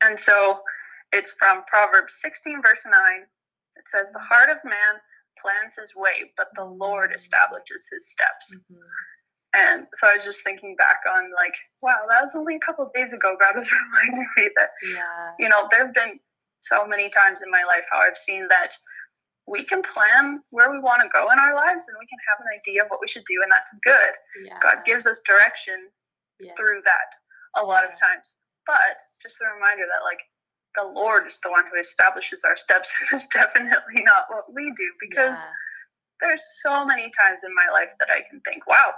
And 0.00 0.18
so 0.20 0.62
it's 1.12 1.32
from 1.32 1.64
Proverbs 1.64 2.20
16, 2.20 2.62
verse 2.62 2.86
9. 2.86 3.26
It 3.76 3.88
says, 3.88 4.10
The 4.12 4.20
heart 4.20 4.48
of 4.50 4.62
man 4.64 5.00
plans 5.40 5.74
his 5.76 5.94
way, 5.96 6.32
but 6.36 6.46
the 6.54 6.64
Lord 6.64 7.12
establishes 7.12 7.88
his 7.90 8.10
steps. 8.12 8.54
Mhm. 8.54 8.78
And 9.54 9.86
so 9.94 10.08
I 10.08 10.16
was 10.16 10.24
just 10.24 10.42
thinking 10.44 10.74
back 10.76 11.00
on, 11.04 11.30
like, 11.36 11.52
wow, 11.82 11.96
that 12.08 12.22
was 12.24 12.34
only 12.34 12.56
a 12.56 12.60
couple 12.64 12.86
of 12.86 12.92
days 12.94 13.12
ago. 13.12 13.36
God 13.38 13.56
was 13.56 13.68
reminding 13.84 14.26
me 14.36 14.48
that 14.56 14.68
Yeah. 14.94 15.32
you 15.38 15.48
know, 15.48 15.68
there 15.70 15.84
have 15.86 15.94
been 15.94 16.18
so 16.60 16.86
many 16.86 17.10
times 17.10 17.42
in 17.44 17.50
my 17.50 17.62
life 17.68 17.84
how 17.92 17.98
I've 18.00 18.16
seen 18.16 18.46
that 18.48 18.72
we 19.50 19.64
can 19.64 19.82
plan 19.82 20.40
where 20.52 20.70
we 20.70 20.78
want 20.78 21.02
to 21.02 21.08
go 21.12 21.28
in 21.30 21.38
our 21.38 21.54
lives 21.54 21.84
and 21.88 21.96
we 21.98 22.06
can 22.06 22.18
have 22.30 22.38
an 22.40 22.48
idea 22.56 22.84
of 22.84 22.88
what 22.88 23.00
we 23.02 23.08
should 23.08 23.24
do, 23.28 23.42
and 23.42 23.50
that's 23.52 23.68
good. 23.84 24.12
Yeah. 24.46 24.58
God 24.62 24.84
gives 24.86 25.06
us 25.06 25.20
direction 25.26 25.88
Yes. 26.40 26.56
through 26.56 26.80
that 26.82 27.08
a 27.60 27.62
lot 27.64 27.84
of 27.84 27.90
times. 27.90 28.34
But 28.66 28.80
just 29.22 29.38
a 29.42 29.54
reminder 29.54 29.84
that, 29.86 30.02
like, 30.02 30.18
the 30.74 30.82
Lord 30.90 31.26
is 31.26 31.38
the 31.44 31.50
one 31.50 31.64
who 31.70 31.78
establishes 31.78 32.42
our 32.42 32.56
steps, 32.56 32.92
and 32.98 33.20
it's 33.20 33.28
definitely 33.34 34.02
not 34.02 34.24
what 34.28 34.44
we 34.54 34.72
do 34.74 34.88
because 35.00 35.38
Yeah. 35.38 35.52
There's 36.22 36.42
so 36.62 36.86
many 36.86 37.10
times 37.18 37.42
in 37.44 37.50
my 37.54 37.66
life 37.74 37.90
that 37.98 38.08
I 38.08 38.22
can 38.30 38.40
think, 38.46 38.66
wow, 38.66 38.88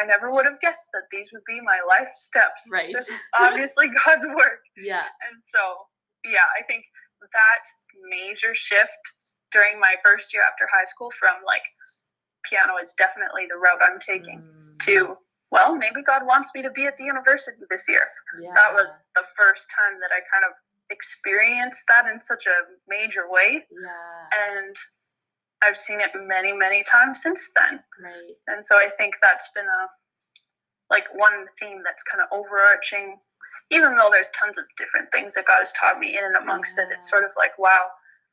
I 0.00 0.06
never 0.06 0.32
would 0.32 0.46
have 0.46 0.58
guessed 0.60 0.86
that 0.94 1.10
these 1.10 1.28
would 1.34 1.42
be 1.46 1.60
my 1.60 1.78
life 1.90 2.08
steps. 2.14 2.70
Right. 2.72 2.94
This 2.94 3.08
is 3.10 3.20
obviously 3.38 3.86
God's 4.06 4.26
work. 4.28 4.62
Yeah. 4.78 5.10
And 5.26 5.42
so, 5.42 5.60
yeah, 6.24 6.46
I 6.54 6.62
think 6.64 6.84
that 7.20 7.62
major 8.08 8.54
shift 8.54 8.94
during 9.50 9.80
my 9.80 9.96
first 10.04 10.32
year 10.32 10.42
after 10.46 10.70
high 10.70 10.86
school 10.86 11.10
from 11.18 11.34
like 11.44 11.66
piano 12.46 12.78
is 12.80 12.94
definitely 12.96 13.46
the 13.50 13.58
route 13.58 13.82
I'm 13.82 13.98
taking 14.00 14.38
Mm. 14.38 14.78
to, 14.86 15.16
well, 15.50 15.74
maybe 15.74 16.02
God 16.06 16.22
wants 16.24 16.52
me 16.54 16.62
to 16.62 16.70
be 16.70 16.86
at 16.86 16.96
the 16.96 17.04
university 17.04 17.58
this 17.68 17.88
year. 17.88 18.00
Yeah. 18.40 18.54
That 18.54 18.72
was 18.72 18.96
the 19.16 19.24
first 19.36 19.66
time 19.74 19.98
that 20.00 20.14
I 20.14 20.22
kind 20.30 20.44
of 20.46 20.54
experienced 20.90 21.82
that 21.88 22.06
in 22.06 22.22
such 22.22 22.46
a 22.46 22.56
major 22.88 23.24
way. 23.28 23.64
Yeah. 23.66 24.58
And 24.62 24.76
I've 25.62 25.76
seen 25.76 26.00
it 26.00 26.10
many, 26.14 26.52
many 26.52 26.84
times 26.84 27.22
since 27.22 27.48
then. 27.56 27.80
Right. 28.02 28.14
And 28.46 28.64
so 28.64 28.76
I 28.76 28.88
think 28.96 29.14
that's 29.20 29.48
been 29.54 29.66
a 29.66 29.86
like 30.90 31.06
one 31.14 31.46
theme 31.60 31.78
that's 31.84 32.02
kind 32.04 32.22
of 32.22 32.28
overarching. 32.32 33.16
Even 33.70 33.96
though 33.96 34.08
there's 34.10 34.30
tons 34.38 34.56
of 34.56 34.64
different 34.78 35.08
things 35.12 35.34
that 35.34 35.46
God 35.46 35.58
has 35.58 35.72
taught 35.72 35.98
me 35.98 36.16
in 36.16 36.24
and 36.24 36.36
amongst 36.36 36.78
it, 36.78 36.88
it's 36.90 37.12
uh-huh. 37.12 37.20
sort 37.20 37.24
of 37.24 37.30
like, 37.36 37.58
wow, 37.58 37.86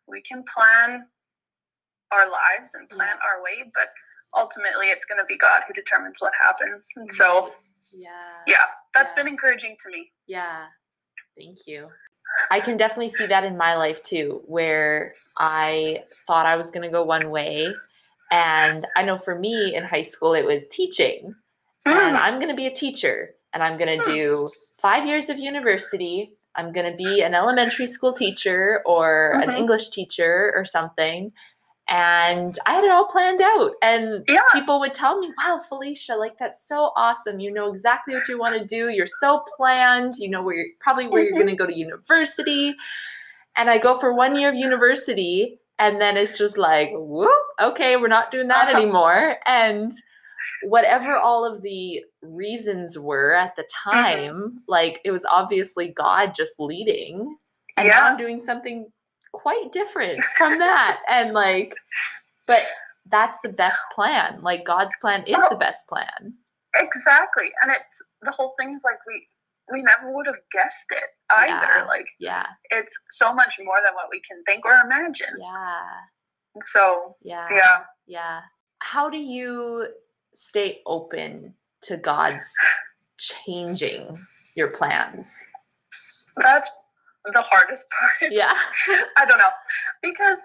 we 0.08 0.22
can 0.22 0.44
plan 0.53 1.05
our 2.12 2.29
lives 2.29 2.74
and 2.75 2.88
plan 2.89 3.15
Yeah. 3.17 3.27
our 3.27 3.44
way, 3.44 3.63
but 3.74 3.89
ultimately 4.38 4.88
it's 4.88 5.05
going 5.05 5.20
to 5.20 5.25
be 5.27 5.38
God 5.38 5.63
who 5.67 5.74
determines 5.74 6.22
what 6.22 6.34
happens. 6.39 6.88
And 6.96 7.12
so, 7.12 7.51
Yeah. 7.94 8.44
yeah, 8.48 8.65
that's 8.94 9.12
Yeah. 9.12 9.24
been 9.24 9.27
encouraging 9.27 9.75
to 9.79 9.89
me. 9.89 10.12
Yeah. 10.27 10.67
Thank 11.38 11.67
you. 11.67 11.89
I 12.50 12.60
can 12.62 12.77
definitely 12.77 13.12
see 13.12 13.27
that 13.27 13.44
in 13.44 13.58
my 13.58 13.75
life 13.75 14.03
too, 14.03 14.41
where 14.46 15.17
I 15.38 16.00
thought 16.27 16.46
I 16.46 16.58
was 16.58 16.72
going 16.72 16.84
to 16.84 16.91
go 16.91 17.03
one 17.03 17.29
way. 17.29 17.84
And 18.32 18.86
I 18.96 19.03
know 19.03 19.17
for 19.17 19.38
me 19.38 19.75
in 19.75 19.84
high 19.84 20.01
school, 20.03 20.34
it 20.34 20.46
was 20.46 20.63
teaching. 20.72 21.36
And 21.86 22.15
Mm. 22.15 22.20
I'm 22.20 22.36
going 22.36 22.50
to 22.50 22.55
be 22.55 22.67
a 22.67 22.74
teacher 22.74 23.29
and 23.53 23.62
I'm 23.63 23.77
going 23.77 23.89
to 23.89 24.01
do 24.01 24.51
five 24.82 25.05
years 25.05 25.29
of 25.29 25.38
university. 25.38 26.34
I'm 26.55 26.72
going 26.72 26.89
to 26.89 26.98
be 26.98 27.22
an 27.22 27.34
elementary 27.34 27.88
school 27.88 28.13
teacher 28.13 28.82
or 28.86 29.39
an 29.41 29.50
Mhm. 29.50 29.58
English 29.58 29.89
teacher 29.89 30.51
or 30.55 30.65
something. 30.65 31.32
And 31.88 32.58
I 32.65 32.74
had 32.74 32.84
it 32.84 32.89
all 32.92 33.06
planned 33.08 33.42
out. 33.42 33.72
And 33.84 34.24
Yeah. 34.27 34.39
people 34.54 34.80
would 34.80 34.94
tell 34.96 35.20
me, 35.20 35.32
wow, 35.38 35.60
Felicia, 35.70 36.15
like 36.15 36.38
that's 36.39 36.68
so 36.68 36.92
awesome. 36.96 37.39
You 37.39 37.51
know 37.51 37.72
exactly 37.72 38.15
what 38.15 38.27
you 38.27 38.39
want 38.39 38.58
to 38.58 38.65
do. 38.65 38.89
You're 38.89 39.06
so 39.08 39.44
planned. 39.56 40.15
You 40.18 40.30
know 40.30 40.42
where 40.42 40.56
you're 40.56 40.68
probably 40.80 41.08
where 41.08 41.22
you're 41.24 41.34
going 41.34 41.48
to 41.48 41.56
go 41.56 41.68
to 41.68 41.77
university. 41.77 42.75
And 43.58 43.70
I 43.70 43.77
go 43.77 44.00
for 44.00 44.13
one 44.13 44.36
year 44.36 44.50
of 44.50 44.56
university. 44.56 45.60
And 45.77 46.00
then 46.01 46.18
it's 46.18 46.38
just 46.38 46.58
like, 46.58 46.89
whoop, 46.94 47.32
okay, 47.62 47.98
we're 47.98 48.08
not 48.08 48.32
doing 48.32 48.48
that 48.48 48.68
Uh-huh. 48.70 48.80
anymore. 48.80 49.36
And 49.46 49.92
whatever 50.70 51.15
all 51.18 51.46
of 51.46 51.62
the 51.62 52.04
reasons 52.22 52.98
were 52.98 53.36
at 53.36 53.56
the 53.56 53.63
Mm-hmm. 53.63 53.92
time, 53.92 54.54
like 54.68 55.01
it 55.06 55.12
was 55.12 55.25
obviously 55.25 55.94
God 55.96 56.34
just 56.34 56.54
leading. 56.60 57.38
And 57.77 57.88
now 57.89 58.06
I'm 58.06 58.18
doing 58.18 58.42
something 58.42 58.88
quite 59.42 59.72
different 59.72 60.22
from 60.38 60.58
that. 60.58 61.00
and 61.10 61.32
like, 61.34 61.74
but 62.48 62.62
that's 63.12 63.38
the 63.44 63.50
best 63.54 63.82
plan. 63.94 64.39
Like 64.42 64.63
God's 64.65 64.96
plan 65.01 65.22
is 65.27 65.36
the 65.50 65.58
best 65.60 65.88
plan. 65.88 66.34
Exactly. 66.77 67.50
And 67.62 67.72
it's 67.72 68.01
the 68.22 68.32
whole 68.32 68.54
thing 68.60 68.74
is 68.74 68.84
like 68.84 68.98
we 69.08 69.27
we 69.72 69.82
never 69.82 70.13
would 70.13 70.27
have 70.27 70.36
guessed 70.51 70.86
it 70.92 71.04
either. 71.39 71.51
Yeah. 71.77 71.86
Like 71.88 72.06
Yeah. 72.20 72.46
it's 72.70 72.98
so 73.12 73.34
much 73.34 73.56
more 73.63 73.77
than 73.84 73.94
what 73.96 74.08
we 74.12 74.22
can 74.22 74.44
think 74.46 74.65
or 74.65 74.74
imagine. 74.84 75.36
Yeah. 75.39 75.89
So 76.62 77.15
Yeah. 77.22 77.48
yeah. 77.51 77.84
Yeah. 78.06 78.42
How 78.80 79.10
do 79.10 79.18
you 79.18 79.88
stay 80.34 80.82
open 80.86 81.56
to 81.84 81.98
God's 81.98 82.46
changing 83.18 84.15
your 84.56 84.70
plans? 84.77 85.36
That's 86.38 86.70
the 87.34 87.41
hardest 87.41 87.86
part. 88.20 88.32
Yeah. 88.32 88.53
I 89.17 89.25
don't 89.25 89.38
know. 89.38 89.51
Because 90.01 90.41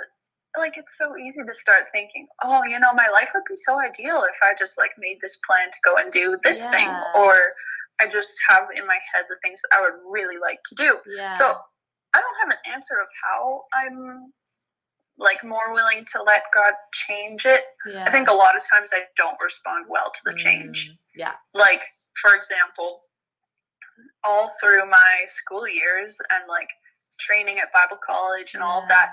like 0.59 0.73
it's 0.77 0.99
so 0.99 1.17
easy 1.17 1.43
to 1.47 1.55
start 1.55 1.85
thinking, 1.93 2.27
oh, 2.43 2.65
you 2.65 2.79
know, 2.81 2.93
my 2.95 3.09
life 3.13 3.31
would 3.35 3.45
be 3.49 3.55
so 3.57 3.79
ideal 3.81 4.23
if 4.29 4.37
I 4.43 4.55
just 4.59 4.77
like 4.79 4.91
made 4.99 5.19
this 5.23 5.39
plan 5.47 5.69
to 5.69 5.79
go 5.85 5.97
and 5.97 6.13
do 6.13 6.37
this 6.43 6.69
thing 6.71 6.89
or 7.15 7.37
I 8.01 8.09
just 8.11 8.33
have 8.49 8.65
in 8.75 8.87
my 8.87 8.99
head 9.15 9.25
the 9.29 9.37
things 9.43 9.61
that 9.63 9.79
I 9.79 9.83
would 9.83 10.01
really 10.11 10.39
like 10.41 10.59
to 10.71 10.75
do. 10.75 10.97
Yeah. 11.17 11.35
So 11.35 11.45
I 12.15 12.19
don't 12.21 12.37
have 12.41 12.51
an 12.51 12.73
answer 12.73 12.95
of 13.01 13.07
how 13.29 13.63
I'm 13.75 14.33
like 15.19 15.45
more 15.45 15.73
willing 15.75 16.05
to 16.13 16.23
let 16.23 16.43
God 16.55 16.73
change 16.95 17.45
it. 17.47 17.63
yeah. 17.87 18.05
I 18.07 18.11
think 18.11 18.29
a 18.29 18.33
lot 18.33 18.57
of 18.57 18.63
times 18.69 18.91
I 18.93 19.03
don't 19.17 19.37
respond 19.43 19.85
well 19.89 20.11
to 20.13 20.21
the 20.25 20.35
change. 20.35 20.89
Mm, 20.91 20.97
Yeah. 21.15 21.33
Like, 21.53 21.83
for 22.23 22.35
example, 22.35 22.99
all 24.25 24.51
through 24.61 24.87
my 24.89 25.13
school 25.27 25.67
years 25.69 26.19
and 26.31 26.49
like 26.49 26.69
training 27.21 27.59
at 27.59 27.73
Bible 27.73 27.99
college 28.05 28.55
and 28.55 28.63
all 28.63 28.83
of 28.83 28.89
that, 28.89 29.09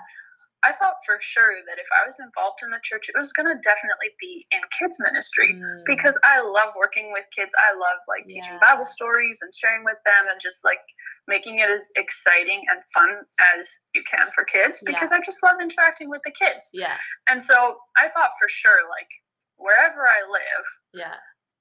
I 0.63 0.72
thought 0.74 0.96
for 1.06 1.17
sure 1.22 1.53
that 1.65 1.77
if 1.79 1.88
I 1.96 2.06
was 2.06 2.17
involved 2.20 2.60
in 2.63 2.70
the 2.70 2.79
church, 2.84 3.10
it 3.10 3.17
was 3.17 3.32
going 3.34 3.48
to 3.48 3.58
definitely 3.63 4.12
be 4.20 4.46
in 4.51 4.60
kids' 4.77 4.98
ministry 5.00 5.53
Mm, 5.56 5.63
because 5.88 6.17
I 6.24 6.41
love 6.41 6.72
working 6.77 7.10
with 7.13 7.25
kids. 7.36 7.51
I 7.58 7.74
love 7.74 8.00
like 8.08 8.24
teaching 8.27 8.53
Yeah. 8.53 8.60
Bible 8.62 8.86
stories 8.86 9.39
and 9.41 9.53
sharing 9.53 9.84
with 9.86 9.98
them 10.06 10.27
and 10.29 10.39
just 10.41 10.63
like 10.65 10.79
making 11.27 11.60
it 11.60 11.70
as 11.70 11.89
exciting 11.96 12.62
and 12.70 12.79
fun 12.94 13.10
as 13.58 13.70
you 13.94 14.01
can 14.10 14.25
for 14.36 14.46
kids 14.46 14.82
Yeah. 14.86 14.94
because 14.94 15.12
I 15.12 15.20
just 15.25 15.41
love 15.44 15.58
interacting 15.62 16.10
with 16.10 16.22
the 16.24 16.32
kids. 16.32 16.70
yeah. 16.74 16.98
And 17.27 17.44
so 17.44 17.77
I 17.98 18.10
thought 18.10 18.32
for 18.39 18.50
sure, 18.50 18.79
like 18.89 19.10
wherever 19.58 20.08
I 20.08 20.22
live, 20.29 20.65
Yeah. 20.94 21.15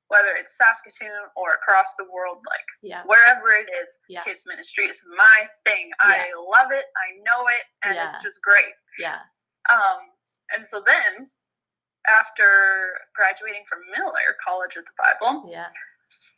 Whether 0.09 0.37
it's 0.39 0.57
Saskatoon 0.57 1.11
or 1.37 1.53
across 1.53 1.95
the 1.97 2.07
world, 2.13 2.39
like 2.49 2.65
Yeah. 2.83 3.03
wherever 3.05 3.53
it 3.53 3.69
is, 3.83 3.99
Yeah. 4.09 4.23
kids 4.23 4.47
ministry 4.47 4.87
is 4.89 5.03
my 5.17 5.49
thing. 5.65 5.91
I 6.01 6.33
love 6.35 6.71
it. 6.71 6.87
I 6.97 7.17
know 7.23 7.49
it, 7.49 7.65
and 7.83 7.99
it's 7.99 8.15
just 8.23 8.41
great. 8.43 8.73
Yeah. 8.99 9.21
Um, 9.69 10.11
and 10.55 10.67
so 10.67 10.81
then, 10.81 11.27
after 12.07 13.01
graduating 13.15 13.65
from 13.69 13.81
Millar 13.91 14.37
College 14.45 14.77
of 14.77 14.85
the 14.85 14.93
Bible, 14.97 15.51
Yeah. 15.51 15.67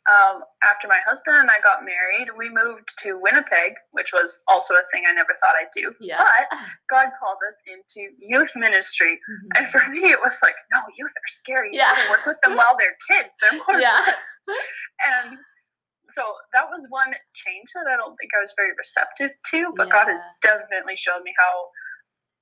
Um, 0.09 0.41
after 0.63 0.87
my 0.87 0.99
husband 1.05 1.37
and 1.37 1.49
I 1.49 1.59
got 1.61 1.85
married, 1.85 2.29
we 2.37 2.49
moved 2.49 2.89
to 3.03 3.19
Winnipeg, 3.21 3.73
which 3.91 4.11
was 4.13 4.39
also 4.47 4.73
a 4.73 4.83
thing 4.91 5.03
I 5.07 5.13
never 5.13 5.33
thought 5.39 5.53
I'd 5.59 5.69
do. 5.75 5.93
Yeah. 5.99 6.17
But 6.23 6.57
God 6.89 7.09
called 7.19 7.37
us 7.47 7.57
into 7.69 8.09
youth 8.19 8.51
ministry. 8.55 9.19
And 9.55 9.67
for 9.67 9.85
me, 9.89 10.09
it 10.09 10.19
was 10.23 10.39
like, 10.41 10.55
no, 10.73 10.79
youth 10.97 11.11
are 11.11 11.29
scary. 11.29 11.69
You 11.73 11.79
Yeah. 11.79 11.95
gotta 11.95 12.09
work 12.09 12.25
with 12.25 12.39
them 12.41 12.55
while 12.55 12.75
they're 12.77 12.97
kids. 13.09 13.35
They're 13.41 13.53
more 13.67 13.79
Yeah. 13.79 14.05
And 15.05 15.37
so 16.11 16.23
that 16.53 16.65
was 16.69 16.85
one 16.89 17.13
change 17.35 17.69
that 17.75 17.85
I 17.91 17.95
don't 17.97 18.15
think 18.17 18.31
I 18.35 18.41
was 18.41 18.53
very 18.57 18.71
receptive 18.77 19.31
to, 19.51 19.73
but 19.77 19.91
God 19.91 20.07
has 20.07 20.23
definitely 20.41 20.95
showed 20.95 21.21
me 21.23 21.33
how 21.37 21.53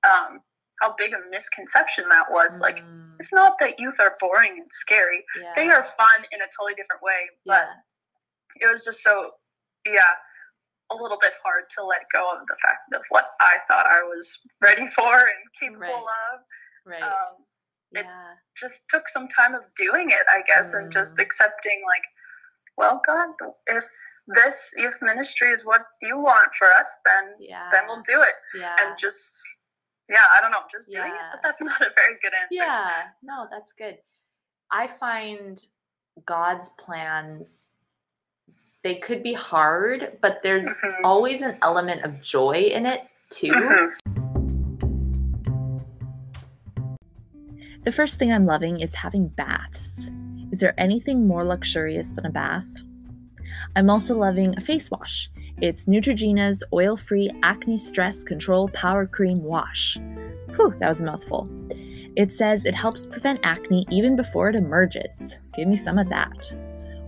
um, 0.08 0.40
how 0.82 0.94
big 0.98 1.14
a 1.14 1.20
misconception 1.30 2.08
that 2.10 2.30
was. 2.30 2.60
Like, 2.60 2.78
Mm, 2.78 3.16
it's 3.20 3.34
not 3.34 3.58
that 3.60 3.80
youth 3.80 3.96
are 4.00 4.14
boring 4.20 4.52
and 4.52 4.72
scary. 4.72 5.24
yeah. 5.40 5.54
They 5.56 5.70
are 5.70 5.84
fun 5.84 6.26
in 6.32 6.42
a 6.42 6.46
totally 6.58 6.76
different 6.76 7.02
way, 7.02 7.28
but 7.46 7.68
Yeah. 7.68 8.66
it 8.68 8.68
was 8.72 8.84
just 8.86 9.02
so 9.02 9.36
yeah 9.86 10.16
a 10.92 10.96
little 10.96 11.18
bit 11.22 11.34
hard 11.44 11.64
to 11.76 11.84
let 11.84 12.02
go 12.14 12.30
of 12.32 12.40
the 12.48 12.56
fact 12.62 12.92
of 12.94 13.02
what 13.10 13.26
i 13.42 13.58
thought 13.68 13.86
i 13.86 14.02
was 14.04 14.40
ready 14.62 14.88
for 14.88 15.14
and 15.16 15.54
capable 15.60 15.80
Right. 15.82 16.34
of 16.34 16.42
Right. 16.86 17.04
um, 17.04 17.36
it- 17.92 18.06
just 18.58 18.84
took 18.90 19.08
some 19.10 19.28
time 19.30 19.54
of 19.56 19.64
doing 19.76 20.12
it 20.12 20.26
i 20.30 20.42
guess 20.44 20.74
and 20.74 20.92
just 20.92 21.16
Mm. 21.18 21.24
accepting 21.24 21.84
like 21.86 22.04
well 22.78 23.02
god 23.06 23.30
if 23.68 23.86
this 24.28 24.74
youth 24.78 25.02
ministry 25.02 25.52
is 25.52 25.64
what 25.66 25.84
you 26.02 26.18
want 26.18 26.54
for 26.56 26.72
us 26.74 26.98
then 27.06 27.36
Yeah. 27.40 27.70
then 27.72 27.86
we'll 27.88 28.02
do 28.04 28.22
it 28.22 28.36
Yeah. 28.56 28.76
and 28.80 28.98
just 29.00 29.42
yeah 30.10 30.26
i 30.36 30.42
don't 30.42 30.52
know 30.52 30.60
just 30.72 30.92
doing 30.92 31.06
it 31.06 31.14
Yeah. 31.16 31.30
but 31.34 31.42
that's 31.44 31.62
not 31.62 31.80
a 31.82 31.92
very 31.96 32.14
good 32.22 32.34
answer 32.42 32.64
Yeah, 32.64 33.04
no, 33.24 33.48
that's 33.52 33.72
good. 33.74 33.98
I 34.72 34.88
find 34.88 35.64
God's 36.26 36.70
plans 36.78 37.74
they 38.84 38.96
could 38.96 39.24
be 39.24 39.34
hard, 39.34 40.18
but 40.22 40.42
there's 40.44 40.66
Mhm. 40.68 41.02
always 41.04 41.42
an 41.42 41.56
element 41.62 42.04
of 42.06 42.22
joy 42.24 42.70
in 42.74 42.86
it 42.86 43.02
too. 43.30 43.48
Mhm. 43.48 43.88
The 47.84 47.92
first 47.92 48.20
thing 48.20 48.32
I'm 48.34 48.46
loving 48.46 48.80
is 48.82 48.94
having 48.96 49.28
baths. 49.30 50.10
Is 50.52 50.60
there 50.60 50.74
anything 50.78 51.28
more 51.28 51.44
luxurious 51.46 52.12
than 52.12 52.26
a 52.26 52.30
bath? 52.30 52.66
I'm 53.76 53.90
also 53.90 54.16
loving 54.18 54.56
a 54.58 54.62
face 54.62 54.90
wash. 54.92 55.30
It's 55.60 55.88
Neutrogena's 55.88 56.64
oil 56.72 56.96
free 56.96 57.32
acne 57.42 57.80
stress 57.80 58.24
control 58.24 58.70
power 58.76 59.08
cream 59.08 59.42
wash. 59.42 59.98
Whew, 60.56 60.76
that 60.80 60.88
was 60.88 61.02
a 61.02 61.06
mouthful. 61.06 61.50
It 62.16 62.32
says 62.32 62.66
it 62.66 62.76
helps 62.76 63.08
prevent 63.08 63.40
acne 63.42 63.84
even 63.90 64.16
before 64.16 64.50
it 64.50 64.56
emerges. 64.56 65.40
Give 65.56 65.68
me 65.68 65.76
some 65.76 65.98
of 65.98 66.10
that. 66.10 66.54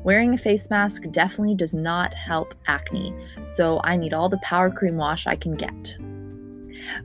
Wearing 0.04 0.34
a 0.34 0.38
face 0.38 0.68
mask 0.68 1.04
definitely 1.12 1.54
does 1.54 1.76
not 1.76 2.16
help 2.16 2.56
acne, 2.66 3.14
so 3.44 3.82
I 3.84 3.96
need 3.98 4.16
all 4.16 4.30
the 4.30 4.42
power 4.42 4.72
cream 4.72 4.98
wash 4.98 5.28
I 5.28 5.36
can 5.36 5.54
get. 5.54 5.98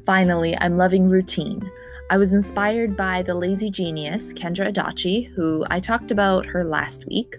Finally, 0.06 0.56
I'm 0.56 0.78
loving 0.78 1.10
routine. 1.10 1.70
I 2.10 2.16
was 2.16 2.32
inspired 2.32 2.96
by 2.96 3.22
the 3.22 3.34
lazy 3.34 3.70
genius, 3.70 4.32
Kendra 4.32 4.72
Adachi, 4.72 5.30
who 5.34 5.66
I 5.68 5.78
talked 5.78 6.10
about 6.10 6.46
her 6.46 6.64
last 6.64 7.06
week, 7.06 7.36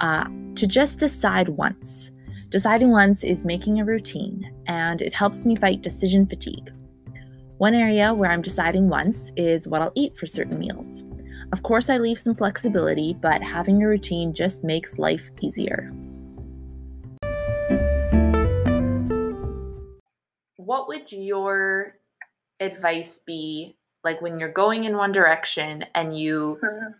uh, 0.00 0.24
to 0.56 0.66
just 0.66 0.98
decide 0.98 1.50
once. 1.50 2.10
Deciding 2.50 2.90
once 2.90 3.22
is 3.22 3.46
making 3.46 3.78
a 3.78 3.84
routine, 3.84 4.52
and 4.66 5.00
it 5.02 5.12
helps 5.12 5.44
me 5.44 5.54
fight 5.54 5.82
decision 5.82 6.26
fatigue. 6.26 6.72
One 7.58 7.74
area 7.74 8.12
where 8.12 8.28
I'm 8.28 8.42
deciding 8.42 8.88
once 8.88 9.30
is 9.36 9.68
what 9.68 9.82
I'll 9.82 9.92
eat 9.94 10.16
for 10.16 10.26
certain 10.26 10.58
meals. 10.58 11.04
Of 11.52 11.62
course, 11.62 11.88
I 11.88 11.98
leave 11.98 12.18
some 12.18 12.34
flexibility, 12.34 13.14
but 13.20 13.40
having 13.40 13.80
a 13.84 13.86
routine 13.86 14.32
just 14.34 14.64
makes 14.64 14.98
life 14.98 15.30
easier. 15.40 15.92
What 20.56 20.88
would 20.88 21.12
your 21.12 21.98
advice 22.58 23.20
be 23.24 23.76
like 24.04 24.20
when 24.22 24.38
you're 24.38 24.52
going 24.52 24.84
in 24.84 24.96
one 24.96 25.12
direction 25.12 25.84
and 25.94 26.18
you 26.18 26.58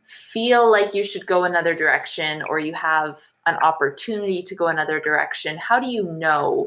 feel 0.08 0.70
like 0.70 0.94
you 0.94 1.02
should 1.04 1.26
go 1.26 1.44
another 1.44 1.74
direction 1.74 2.42
or 2.48 2.58
you 2.58 2.74
have 2.74 3.18
an 3.46 3.56
opportunity 3.56 4.42
to 4.42 4.54
go 4.54 4.66
another 4.68 5.00
direction? 5.00 5.56
How 5.56 5.80
do 5.80 5.86
you 5.86 6.02
know 6.04 6.66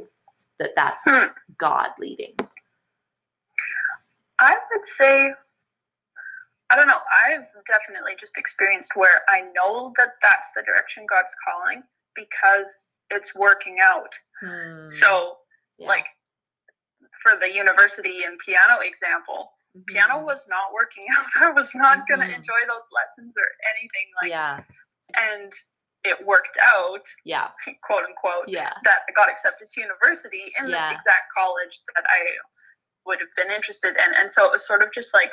that 0.60 0.72
that's 0.76 1.04
Hmm. 1.06 1.28
God 1.58 1.90
leading? 2.00 2.36
I 4.40 4.58
would 4.72 4.84
say, 4.86 5.32
I 6.70 6.76
don't 6.76 6.88
know. 6.88 7.00
I've 7.26 7.46
definitely 7.68 8.14
just 8.20 8.38
experienced 8.38 8.96
where 8.96 9.22
I 9.30 9.42
know 9.54 9.94
that 9.98 10.14
that's 10.22 10.52
the 10.54 10.64
direction 10.64 11.06
God's 11.08 11.36
calling 11.46 11.84
because 12.16 12.88
it's 13.12 13.36
working 13.36 13.78
out. 13.84 14.10
Hmm. 14.42 14.90
So, 14.90 15.38
Yeah. 15.78 15.90
like, 15.90 16.06
for 17.22 17.36
the 17.38 17.54
university 17.54 18.24
and 18.24 18.40
piano 18.40 18.80
example, 18.82 19.54
piano 19.88 20.20
Mhm. 20.20 20.26
was 20.26 20.48
not 20.50 20.72
working 20.74 21.06
out. 21.18 21.26
I 21.36 21.52
was 21.54 21.74
not 21.76 22.08
going 22.08 22.20
to 22.22 22.28
enjoy 22.34 22.62
those 22.68 22.88
lessons 22.92 23.36
or 23.38 23.48
anything 23.76 24.08
like 24.22 24.30
yeah, 24.32 24.64
and 25.16 25.52
it 26.04 26.26
worked 26.26 26.58
out, 26.62 27.02
yeah, 27.24 27.50
quote 27.84 28.04
unquote, 28.04 28.48
yeah, 28.48 28.74
that 28.84 29.00
I 29.08 29.12
got 29.14 29.30
accepted 29.30 29.68
to 29.72 29.82
university 29.82 30.44
in 30.60 30.70
Yeah. 30.70 30.90
the 30.90 30.96
exact 30.96 31.32
college 31.36 31.80
that 31.96 32.04
I 32.08 32.20
would 33.06 33.20
have 33.20 33.30
been 33.38 33.52
interested 33.52 33.96
in. 33.96 34.14
And 34.16 34.32
so 34.32 34.46
it 34.46 34.52
was 34.52 34.66
sort 34.66 34.84
of 34.84 34.92
just 34.94 35.14
like 35.14 35.32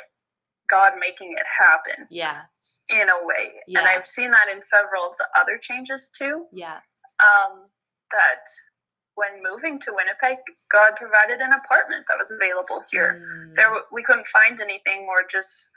God 0.69 0.93
making 0.99 1.31
it 1.33 1.45
happen 1.59 2.05
yeah, 2.09 2.41
in 2.89 3.09
a 3.09 3.25
way. 3.25 3.59
And 3.67 3.79
I've 3.87 4.07
seen 4.07 4.31
that 4.31 4.47
in 4.51 4.61
several 4.61 5.05
of 5.05 5.11
the 5.17 5.27
other 5.39 5.57
changes 5.57 6.09
too. 6.09 6.47
yeah, 6.53 6.79
Um, 7.19 7.69
that 8.11 8.43
when 9.15 9.43
moving 9.43 9.79
to 9.79 9.91
Winnipeg, 9.93 10.37
God 10.71 10.95
provided 10.95 11.41
an 11.41 11.51
apartment 11.51 12.05
that 12.07 12.17
was 12.17 12.31
available 12.31 12.81
here. 12.91 13.21
Mm, 13.21 13.55
There, 13.55 13.71
we 13.91 14.03
couldn't 14.03 14.27
find 14.27 14.59
anything, 14.61 15.07
or 15.09 15.27
just 15.29 15.69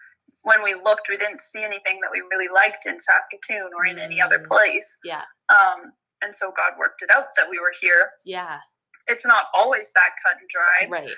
when 0.45 0.63
we 0.63 0.75
looked, 0.75 1.09
we 1.09 1.17
didn't 1.17 1.41
see 1.41 1.63
anything 1.63 2.01
that 2.03 2.11
we 2.13 2.21
really 2.31 2.49
liked 2.49 2.87
in 2.87 2.99
Saskatoon 2.99 3.71
or 3.77 3.87
in 3.87 3.99
any 3.99 4.21
other 4.21 4.39
Mm. 4.39 4.47
place. 4.47 4.97
yeah, 5.05 5.25
Um, 5.49 5.93
and 6.23 6.35
so 6.35 6.51
God 6.53 6.79
worked 6.79 7.03
it 7.03 7.11
out 7.11 7.25
that 7.37 7.49
we 7.51 7.59
were 7.59 7.75
here. 7.81 8.11
yeah, 8.25 8.61
It's 9.07 9.27
not 9.27 9.49
always 9.53 9.93
that 9.93 10.11
cut 10.25 10.39
and 10.41 10.49
dry, 10.49 10.87
right, 10.89 11.17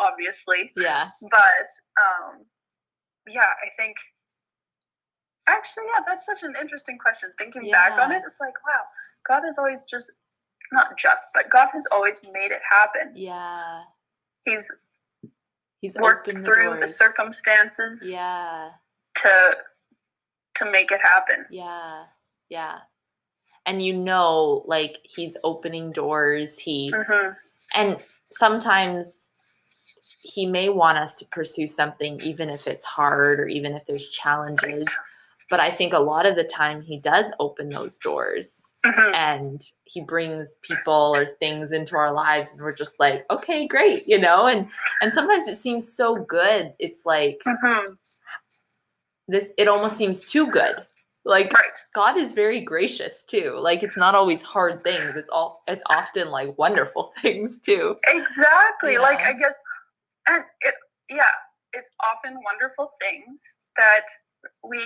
obviously, 0.00 0.70
yeah, 0.76 1.06
but 1.30 1.66
um, 2.00 2.46
yeah, 3.26 3.42
I 3.62 3.68
think. 3.76 3.96
Actually, 5.46 5.86
yeah, 5.86 6.04
that's 6.06 6.24
such 6.26 6.42
an 6.42 6.54
interesting 6.60 6.98
question. 6.98 7.30
Thinking 7.38 7.70
back 7.70 7.98
on 7.98 8.12
it, 8.12 8.22
it's 8.24 8.38
like, 8.40 8.52
wow, 8.66 8.84
God 9.26 9.42
has 9.44 9.56
always 9.58 9.84
just, 9.86 10.10
not 10.72 10.96
just, 10.98 11.28
but 11.34 11.44
God 11.52 11.68
has 11.72 11.86
always 11.92 12.20
made 12.32 12.50
it 12.50 12.60
happen. 12.68 13.12
yeah. 13.14 13.82
He's 14.44 14.70
He's 15.80 15.94
worked 15.94 16.32
through 16.32 16.70
the 16.74 16.78
doors. 16.80 16.96
circumstances 16.96 18.10
Yeah, 18.12 18.70
to 19.16 19.56
to 20.56 20.72
make 20.72 20.90
it 20.90 21.00
happen. 21.00 21.46
yeah, 21.50 22.04
yeah. 22.50 22.78
And 23.64 23.82
you 23.84 23.94
know, 23.94 24.62
like 24.66 24.96
he's 25.04 25.36
opening 25.44 25.92
doors. 25.92 26.58
He 26.58 26.92
hmm 26.92 27.30
and 27.74 28.00
sometimes 28.24 29.30
he 30.34 30.46
may 30.46 30.68
want 30.68 30.98
us 30.98 31.16
to 31.16 31.24
pursue 31.26 31.68
something 31.68 32.18
even 32.24 32.48
if 32.48 32.66
it's 32.66 32.84
hard 32.84 33.40
or 33.40 33.46
even 33.46 33.74
if 33.74 33.82
there's 33.88 34.06
challenges 34.08 34.88
but 35.50 35.60
i 35.60 35.70
think 35.70 35.92
a 35.92 35.98
lot 35.98 36.26
of 36.26 36.34
the 36.36 36.44
time 36.44 36.82
he 36.82 37.00
does 37.00 37.26
open 37.40 37.68
those 37.68 37.96
doors 37.98 38.62
hmm 38.84 39.14
and 39.14 39.60
he 39.90 40.00
brings 40.00 40.56
people 40.62 41.12
or 41.14 41.26
things 41.40 41.72
into 41.72 41.96
our 41.96 42.12
lives 42.12 42.52
and 42.52 42.62
we're 42.62 42.76
just 42.76 43.00
like 43.00 43.24
okay 43.30 43.66
great 43.66 44.00
you 44.06 44.18
know? 44.18 44.46
And 44.46 44.68
and 45.00 45.12
sometimes 45.12 45.48
it 45.48 45.56
seems 45.56 45.92
so 45.92 46.14
good. 46.14 46.74
It's 46.78 47.02
like 47.04 47.38
hmm 47.46 47.82
this 49.28 49.50
it 49.58 49.68
almost 49.68 49.96
seems 49.96 50.30
too 50.30 50.46
good. 50.46 50.74
Like 51.24 51.52
Right. 51.52 51.78
god 51.94 52.16
is 52.16 52.32
very 52.32 52.60
gracious 52.60 53.22
too. 53.22 53.58
Like 53.60 53.82
it's 53.82 53.96
not 53.96 54.14
always 54.14 54.40
hard 54.42 54.80
things. 54.82 55.16
It's 55.16 55.28
all 55.28 55.60
it's 55.68 55.82
often 55.86 56.30
like 56.30 56.56
wonderful 56.58 57.12
things 57.22 57.60
too. 57.60 57.94
Exactly. 58.08 58.98
Like 58.98 59.20
I 59.20 59.32
guess, 59.38 59.58
and 60.28 60.44
it 60.62 60.74
yeah, 61.10 61.22
it's 61.74 61.90
often 62.02 62.38
wonderful 62.44 62.90
things 63.00 63.42
that 63.76 64.06
we 64.68 64.80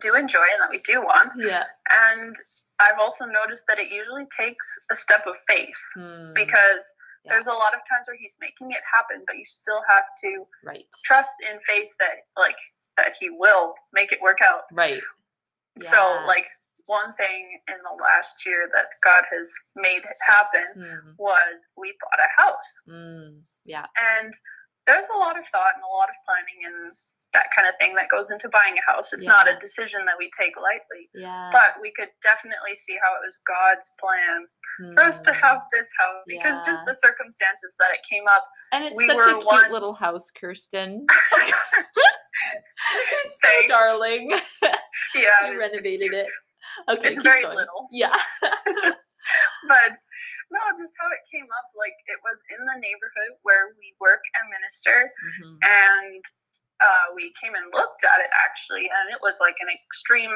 do 0.00 0.14
enjoy 0.14 0.38
and 0.40 0.60
that 0.62 0.70
we 0.70 0.78
do 0.84 1.00
want. 1.02 1.32
yeah 1.38 1.64
And 1.88 2.34
I've 2.80 2.98
also 2.98 3.24
noticed 3.24 3.64
that 3.68 3.78
it 3.78 3.90
usually 3.90 4.26
takes 4.38 4.86
a 4.90 4.94
step 4.94 5.26
of 5.26 5.36
faith 5.48 5.74
Hmm, 5.94 6.34
because 6.34 6.84
Yeah. 7.24 7.32
there's 7.32 7.46
a 7.48 7.52
lot 7.52 7.74
of 7.74 7.80
times 7.88 8.06
where 8.06 8.16
he's 8.16 8.36
making 8.40 8.70
it 8.72 8.80
happen, 8.92 9.22
but 9.26 9.36
you 9.36 9.44
still 9.44 9.82
have 9.88 10.04
to 10.22 10.44
right 10.62 10.86
trust 11.04 11.34
in 11.50 11.58
faith 11.60 11.90
that 11.98 12.16
like 12.36 12.58
that 12.96 13.14
he 13.18 13.30
will 13.30 13.74
make 13.92 14.12
it 14.12 14.20
work 14.20 14.40
out. 14.42 14.62
right 14.72 15.02
So 15.82 16.22
like 16.26 16.46
one 16.86 17.14
thing 17.14 17.60
in 17.68 17.74
the 17.78 18.02
last 18.02 18.44
year 18.46 18.68
that 18.74 18.86
God 19.02 19.24
has 19.30 19.52
made 19.76 20.04
happen 20.26 20.64
Mhm. 20.76 21.14
was 21.18 21.54
we 21.76 21.96
bought 22.02 22.20
a 22.20 22.40
house. 22.42 22.80
Mm, 22.88 23.42
yeah 23.64 23.86
And 23.96 24.34
there's 24.86 25.06
a 25.14 25.18
lot 25.18 25.38
of 25.38 25.44
thought 25.50 25.74
and 25.74 25.82
a 25.82 25.92
lot 25.98 26.08
of 26.08 26.16
planning 26.24 26.58
and 26.66 26.90
that 27.34 27.46
kind 27.54 27.66
of 27.68 27.74
thing 27.78 27.90
that 27.98 28.06
goes 28.10 28.30
into 28.30 28.48
buying 28.48 28.78
a 28.78 28.84
house. 28.90 29.12
It's 29.12 29.26
not 29.26 29.48
a 29.48 29.58
decision 29.60 30.04
that 30.06 30.14
we 30.18 30.30
take 30.38 30.54
lightly. 30.56 31.10
yeah 31.14 31.50
But 31.52 31.80
we 31.82 31.92
could 31.96 32.08
definitely 32.22 32.74
see 32.74 32.94
how 33.02 33.10
it 33.18 33.22
was 33.26 33.36
God's 33.46 33.90
plan 33.98 34.46
for 34.94 35.02
us 35.02 35.22
to 35.22 35.32
Mm. 35.32 35.40
have 35.42 35.62
this 35.72 35.90
house 35.98 36.22
because 36.26 36.54
Yeah. 36.54 36.72
just 36.72 36.84
the 36.86 36.94
circumstances 36.94 37.74
that 37.78 37.90
it 37.94 38.00
came 38.08 38.24
up. 38.30 38.44
and 38.72 38.84
it's 38.84 38.96
we 38.96 39.06
such 39.08 39.16
were 39.16 39.30
a 39.30 39.34
cute 39.34 39.46
one- 39.46 39.70
little 39.72 39.94
house 39.94 40.30
kirsten 40.38 41.04
it's 42.94 43.40
so 43.42 43.48
darling 43.68 44.30
Yeah, 45.14 45.50
you 45.50 45.58
renovated 45.58 46.12
it 46.12 46.28
okay 46.90 47.14
it's 47.14 47.22
very 47.22 47.42
going. 47.42 47.56
little. 47.56 47.88
yeah 47.90 48.14
But 49.68 49.92
no, 50.54 50.60
just 50.78 50.94
how 51.00 51.08
it 51.10 51.22
came 51.32 51.44
up. 51.44 51.66
Like 51.74 51.96
it 52.06 52.18
was 52.22 52.38
in 52.54 52.60
the 52.64 52.78
neighborhood 52.78 53.32
where 53.42 53.74
we 53.78 53.94
work 54.00 54.22
and 54.40 54.46
minister. 54.50 55.06
Mhm. 55.06 55.56
and 55.64 56.22
uh, 56.80 57.06
we 57.16 57.32
came 57.42 57.54
and 57.54 57.72
looked 57.72 58.04
at 58.04 58.20
it 58.20 58.30
actually, 58.44 58.84
and 58.84 59.08
it 59.10 59.18
was 59.22 59.38
like 59.40 59.56
an 59.64 59.68
extreme 59.72 60.34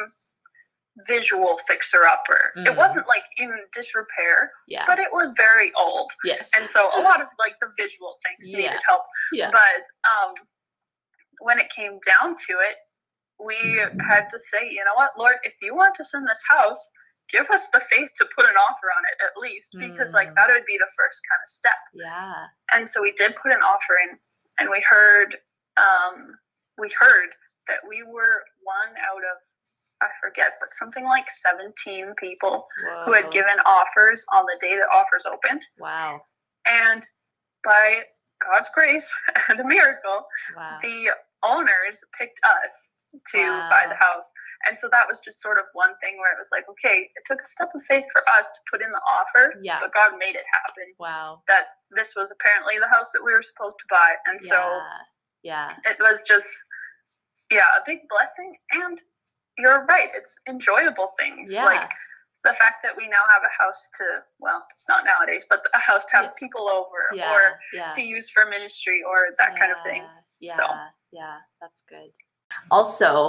visual 1.07 1.57
fixer 1.68 2.07
upper. 2.07 2.53
It 2.57 2.72
Mhm. 2.72 2.76
wasn't 2.79 3.07
like 3.09 3.24
in 3.38 3.53
disrepair, 3.72 4.53
yeah 4.66 4.85
but 4.87 4.98
it 4.98 5.12
was 5.12 5.33
very 5.37 5.72
old, 5.74 6.11
yes 6.24 6.50
and 6.57 6.68
so 6.68 6.90
a 6.98 7.00
lot 7.03 7.20
of 7.22 7.29
like 7.38 7.55
the 7.61 7.68
visual 7.79 8.18
things 8.24 8.50
Yeah. 8.50 8.57
needed 8.59 8.81
help. 8.87 9.03
yeah 9.33 9.50
But 9.50 9.83
um, 10.11 10.35
when 11.40 11.59
it 11.59 11.70
came 11.70 11.98
down 12.00 12.37
to 12.37 12.53
it, 12.68 12.76
we 13.38 13.57
had 14.09 14.29
to 14.31 14.38
say, 14.38 14.68
you 14.68 14.83
know 14.85 14.94
what, 14.94 15.18
Lord, 15.18 15.37
if 15.44 15.55
you 15.62 15.74
want 15.74 15.98
us 16.00 16.12
in 16.14 16.24
this 16.24 16.42
house. 16.48 16.90
Give 17.33 17.49
us 17.51 17.66
the 17.73 17.81
faith 17.81 18.11
to 18.19 18.29
put 18.35 18.45
an 18.45 18.55
offer 18.57 18.88
on 18.97 19.03
it 19.12 19.19
at 19.25 19.40
least, 19.40 19.75
because 19.79 20.12
like 20.12 20.29
Mm. 20.29 20.35
that 20.35 20.49
would 20.49 20.64
be 20.66 20.77
the 20.79 20.90
first 20.99 21.23
kind 21.31 21.40
of 21.45 21.49
step. 21.49 21.81
Yeah. 21.95 22.47
And 22.73 22.88
so 22.88 23.03
we 23.03 23.12
did 23.12 23.35
put 23.37 23.53
an 23.53 23.61
offer 23.61 23.95
in 24.09 24.19
and 24.59 24.71
we 24.71 24.81
heard 24.88 25.37
um, 25.77 26.35
we 26.79 26.90
heard 26.99 27.29
that 27.69 27.79
we 27.88 28.03
were 28.12 28.45
one 28.62 28.88
out 29.11 29.23
of 29.33 29.37
i 30.03 30.09
forget 30.23 30.51
but 30.61 30.71
something 30.71 31.05
like 31.05 31.25
17 31.29 32.14
people 32.19 32.66
who 33.05 33.12
had 33.12 33.31
given 33.31 33.53
offers 33.66 34.25
on 34.33 34.45
the 34.47 34.59
day 34.62 34.73
that 34.75 34.88
offers 34.95 35.27
opened. 35.27 35.62
Wow. 35.79 36.23
And 36.66 37.07
by 37.64 38.05
god's 38.45 38.69
grace 38.75 39.12
and 39.49 39.61
a 39.61 39.64
miracle 39.66 40.27
wow. 40.57 40.79
the 40.83 41.09
owners 41.45 42.03
picked 42.19 42.38
us 42.45 42.88
to 43.11 43.42
buy 43.70 43.85
the 43.88 43.99
house 43.99 44.31
and 44.68 44.79
so 44.79 44.88
that 44.92 45.09
was 45.09 45.20
just 45.25 45.40
sort 45.40 45.59
of 45.59 45.64
one 45.73 45.94
thing 46.03 46.14
where 46.18 46.33
it 46.33 46.38
was 46.38 46.49
like 46.53 46.64
okay 46.70 47.11
it 47.11 47.23
took 47.27 47.38
a 47.42 47.49
step 47.49 47.68
of 47.75 47.83
faith 47.85 48.05
for 48.12 48.23
us 48.38 48.46
to 48.55 48.61
put 48.70 48.81
in 48.81 48.90
the 48.90 49.03
offer 49.18 49.55
Yeah. 49.61 49.79
but 49.81 49.90
god 49.92 50.12
made 50.18 50.37
it 50.37 50.46
happen 50.53 50.87
wow 50.99 51.42
that 51.49 51.66
this 51.96 52.14
was 52.14 52.31
apparently 52.31 52.79
the 52.79 52.88
house 52.88 53.11
that 53.12 53.23
we 53.25 53.33
were 53.33 53.42
supposed 53.42 53.79
to 53.79 53.87
buy. 53.90 54.11
And 54.31 54.40
so 54.40 54.55
yeah 54.55 55.03
yeah 55.42 55.68
it 55.90 55.96
was 56.01 56.23
just, 56.29 56.46
yeah, 57.51 57.64
a 57.79 57.83
big 57.87 58.01
blessing. 58.09 58.55
And 58.85 59.01
you're 59.59 59.85
right, 59.87 60.09
it's 60.14 60.38
enjoyable 60.49 61.09
things. 61.18 61.53
Yeah. 61.53 61.64
Like 61.64 61.90
the 62.44 62.53
fact 62.61 62.85
that 62.85 62.96
we 62.96 63.05
now 63.09 63.25
have 63.33 63.42
a 63.42 63.53
house 63.62 63.88
to, 63.99 64.05
well, 64.38 64.64
not 64.88 65.05
nowadays, 65.05 65.44
but 65.49 65.59
a 65.75 65.79
house 65.81 66.07
to 66.07 66.16
have 66.16 66.25
Yeah. 66.27 66.38
people 66.38 66.68
over 66.68 67.01
yeah 67.14 67.33
or 67.33 67.53
yeah 67.75 67.92
to 67.92 68.03
use 68.03 68.29
for 68.31 68.46
ministry 68.46 69.03
or 69.09 69.29
that 69.38 69.59
kind 69.59 69.73
of 69.73 69.79
thing. 69.83 70.03
Yeah, 70.40 70.57
So. 70.57 70.64
yeah, 71.12 71.37
that's 71.61 71.83
good. 71.88 72.09
Also, 72.70 73.20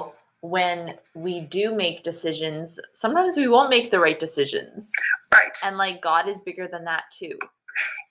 when 0.41 0.77
we 1.23 1.41
do 1.41 1.73
make 1.75 2.03
decisions, 2.03 2.79
sometimes 2.93 3.37
we 3.37 3.47
won't 3.47 3.69
make 3.69 3.91
the 3.91 3.99
right 3.99 4.19
decisions. 4.19 4.91
Right. 5.31 5.55
And 5.63 5.77
like 5.77 6.01
God 6.01 6.27
is 6.27 6.43
bigger 6.43 6.67
than 6.67 6.83
that 6.85 7.03
too. 7.17 7.37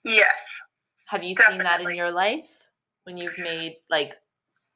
Yes. 0.04 0.46
Have 1.08 1.24
you 1.24 1.34
seen 1.34 1.58
that 1.58 1.80
in 1.80 1.94
your 1.94 2.10
life? 2.12 2.46
When 3.04 3.16
you've 3.16 3.38
made 3.38 3.76
like 3.88 4.14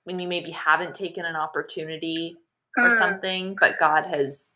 when 0.05 0.19
you 0.19 0.29
maybe 0.29 0.51
haven't 0.51 0.95
taken 0.95 1.25
an 1.25 1.37
opportunity 1.37 2.37
or 2.77 2.91
Mm. 2.91 2.99
something, 2.99 3.57
but 3.61 3.79
God 3.79 4.05
has 4.07 4.51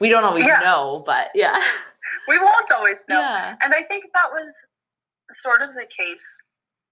we 0.00 0.08
don't 0.08 0.24
always 0.24 0.46
Yeah. 0.46 0.60
know, 0.60 1.02
but 1.06 1.30
yeah. 1.34 1.56
We 2.28 2.38
won't 2.38 2.70
always 2.70 3.04
know. 3.08 3.18
Yeah. 3.18 3.56
And 3.62 3.74
I 3.74 3.82
think 3.82 4.04
that 4.14 4.30
was 4.30 4.56
sort 5.32 5.60
of 5.62 5.74
the 5.74 5.86
case 5.86 6.38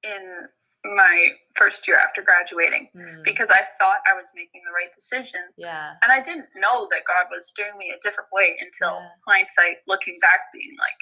in 0.03 0.47
my 0.85 1.29
first 1.57 1.87
year 1.87 1.99
after 1.99 2.23
graduating 2.23 2.89
Mm, 2.97 3.25
because 3.25 3.51
I 3.51 3.61
thought 3.79 3.99
I 4.11 4.15
was 4.17 4.31
making 4.35 4.63
the 4.65 4.73
right 4.73 4.93
decision. 4.95 5.41
yeah. 5.57 5.93
And 6.03 6.11
I 6.11 6.21
didn't 6.23 6.47
know 6.57 6.89
that 6.91 7.03
God 7.07 7.27
was 7.31 7.49
steering 7.49 7.77
me 7.77 7.91
a 7.91 8.01
different 8.01 8.31
way 8.33 8.57
until 8.61 8.95
Yeah. 8.95 9.09
hindsight, 9.27 9.79
looking 9.87 10.15
back, 10.23 10.41
being 10.53 10.75
like, 10.79 10.97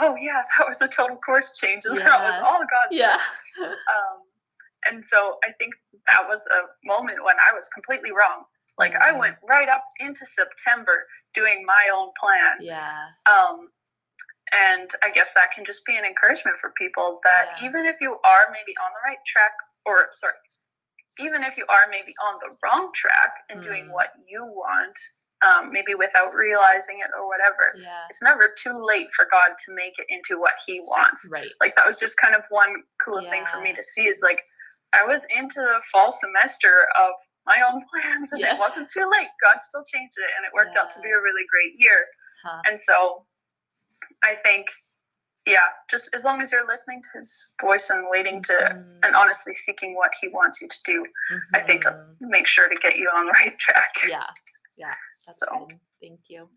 oh, 0.00 0.16
yeah, 0.16 0.42
that 0.58 0.66
was 0.68 0.80
a 0.82 0.88
total 0.88 1.16
course 1.18 1.56
change. 1.58 1.84
And 1.84 1.98
that 1.98 2.20
was 2.20 2.38
all 2.40 2.58
God's 2.60 2.96
Yeah. 2.96 3.20
Um, 3.60 4.22
and 4.86 5.04
so 5.04 5.38
I 5.44 5.52
think 5.58 5.74
that 6.06 6.26
was 6.28 6.46
a 6.48 6.62
moment 6.86 7.22
when 7.22 7.36
I 7.38 7.52
was 7.52 7.68
completely 7.68 8.10
wrong. 8.12 8.44
Like, 8.78 8.94
I 8.96 9.12
Mhm. 9.12 9.18
went 9.18 9.36
right 9.48 9.68
up 9.68 9.84
into 10.00 10.24
September 10.24 11.04
doing 11.34 11.64
my 11.66 11.88
own 11.92 12.10
plan. 12.18 12.56
Yeah. 12.60 13.06
Um, 13.26 13.70
And 14.52 14.90
I 15.02 15.10
guess 15.10 15.32
that 15.34 15.52
can 15.54 15.64
just 15.64 15.84
be 15.86 15.96
an 15.96 16.04
encouragement 16.04 16.58
for 16.58 16.72
people 16.72 17.20
that 17.24 17.58
Yeah. 17.60 17.68
even 17.68 17.86
if 17.86 18.00
you 18.00 18.18
are 18.24 18.50
maybe 18.50 18.74
on 18.78 18.90
the 18.92 19.00
right 19.08 19.18
track, 19.26 19.52
or 19.86 20.04
sorry, 20.14 20.34
even 21.18 21.42
if 21.44 21.56
you 21.56 21.64
are 21.68 21.86
maybe 21.90 22.12
on 22.24 22.38
the 22.40 22.56
wrong 22.62 22.92
track 22.94 23.34
and 23.48 23.62
doing 23.62 23.86
Mm. 23.86 23.92
what 23.92 24.12
you 24.26 24.42
want, 24.44 24.96
um, 25.42 25.72
maybe 25.72 25.94
without 25.94 26.34
realizing 26.34 26.98
it 27.00 27.06
or 27.16 27.26
whatever, 27.28 27.72
Yeah. 27.78 28.06
it's 28.10 28.20
never 28.22 28.48
too 28.58 28.76
late 28.84 29.08
for 29.16 29.24
God 29.26 29.56
to 29.58 29.74
make 29.74 29.98
it 29.98 30.06
into 30.08 30.38
what 30.38 30.54
He 30.66 30.80
wants. 30.80 31.28
Right. 31.30 31.50
Like 31.60 31.74
that 31.76 31.86
was 31.86 31.98
just 31.98 32.16
kind 32.18 32.34
of 32.34 32.44
one 32.50 32.84
cool 33.04 33.22
thing 33.30 33.46
for 33.46 33.60
me 33.60 33.72
to 33.72 33.82
see 33.82 34.06
is 34.06 34.20
like 34.22 34.38
I 34.92 35.04
was 35.04 35.22
into 35.30 35.60
the 35.62 35.80
fall 35.92 36.10
semester 36.12 36.86
of 36.98 37.14
my 37.46 37.62
own 37.62 37.84
plans 37.90 38.32
and 38.32 38.40
Yes. 38.40 38.58
it 38.58 38.60
wasn't 38.60 38.90
too 38.90 39.08
late. 39.08 39.28
God 39.40 39.60
still 39.60 39.84
changed 39.84 40.16
it 40.18 40.30
and 40.36 40.44
it 40.44 40.52
worked 40.52 40.76
out 40.76 40.88
to 40.92 41.00
be 41.00 41.10
a 41.10 41.20
really 41.20 41.44
great 41.48 41.72
year. 41.76 42.04
Huh. 42.44 42.60
And 42.66 42.78
so 42.80 43.24
I 44.22 44.36
think, 44.42 44.66
yeah, 45.46 45.60
just 45.90 46.08
as 46.14 46.24
long 46.24 46.40
as 46.42 46.52
you're 46.52 46.66
listening 46.66 47.02
to 47.02 47.18
his 47.18 47.50
voice 47.60 47.90
and 47.90 48.06
waiting 48.10 48.42
to 48.42 48.52
Mhm. 48.52 49.00
and 49.04 49.16
honestly 49.16 49.54
seeking 49.54 49.94
what 49.96 50.10
he 50.20 50.28
wants 50.28 50.60
you 50.60 50.68
to 50.68 50.78
do, 50.84 51.06
I 51.54 51.60
think 51.62 51.84
Mhm. 51.84 52.16
make 52.20 52.46
sure 52.46 52.68
to 52.68 52.74
get 52.76 52.96
you 52.96 53.08
on 53.08 53.26
the 53.26 53.32
right 53.32 53.56
track. 53.58 53.92
Yeah. 54.06 54.26
Yeah. 54.76 54.88
That's 55.26 55.38
So. 55.38 55.66
good. 55.68 55.80
Thank 56.00 56.20
you. 56.28 56.48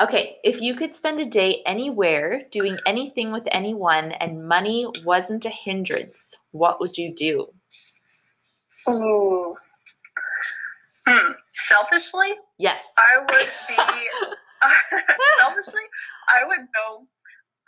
Okay, 0.00 0.38
if 0.42 0.60
you 0.62 0.74
could 0.74 0.94
spend 0.94 1.20
a 1.20 1.24
day 1.26 1.62
anywhere 1.66 2.44
doing 2.50 2.76
anything 2.86 3.30
with 3.30 3.46
anyone 3.52 4.12
and 4.12 4.48
money 4.48 4.86
wasn't 5.04 5.44
a 5.44 5.50
hindrance, 5.50 6.34
what 6.52 6.80
would 6.80 6.96
you 6.96 7.14
do? 7.14 7.52
Ooh. 8.88 9.52
Hmm. 11.06 11.32
Selfishly, 11.48 12.34
Yes. 12.58 12.84
I 12.96 13.18
would 13.18 13.52
be 13.68 13.76
selfishly, 15.38 15.82
I 16.32 16.44
would 16.46 16.66
go 16.74 17.06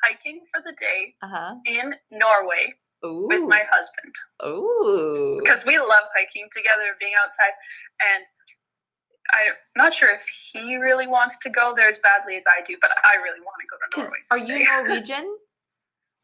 hiking 0.03 0.41
for 0.53 0.63
the 0.65 0.73
day 0.79 1.15
Uh-huh. 1.23 1.55
in 1.67 1.93
Norway 2.11 2.73
Ooh. 3.05 3.29
with 3.29 3.43
my 3.49 3.63
husband 3.71 4.15
Ooh. 4.47 5.41
because 5.43 5.65
we 5.67 5.79
love 5.79 6.05
hiking 6.17 6.49
together, 6.53 6.89
being 7.01 7.13
outside, 7.23 7.53
and 8.01 8.25
I'm 9.33 9.53
not 9.77 9.95
sure 9.95 10.11
if 10.11 10.21
he 10.53 10.77
really 10.77 11.07
wants 11.07 11.39
to 11.39 11.51
go 11.51 11.73
there 11.75 11.89
as 11.89 11.99
badly 12.01 12.37
as 12.37 12.45
I 12.47 12.63
do, 12.65 12.77
but 12.81 12.91
I 13.05 13.17
really 13.23 13.41
want 13.41 13.57
to 13.61 13.67
go 13.71 13.77
to 13.79 14.03
Norway. 14.03 14.19
Are 14.31 14.39
you. 14.39 14.65
Norwegian? 14.89 15.37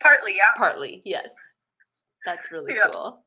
Partly, 0.03 0.37
yeah. 0.37 0.45
Partly, 0.57 1.01
yes. 1.05 1.31
That's 2.27 2.51
really 2.53 2.75
Yeah. 2.75 2.89
cool. 2.93 3.25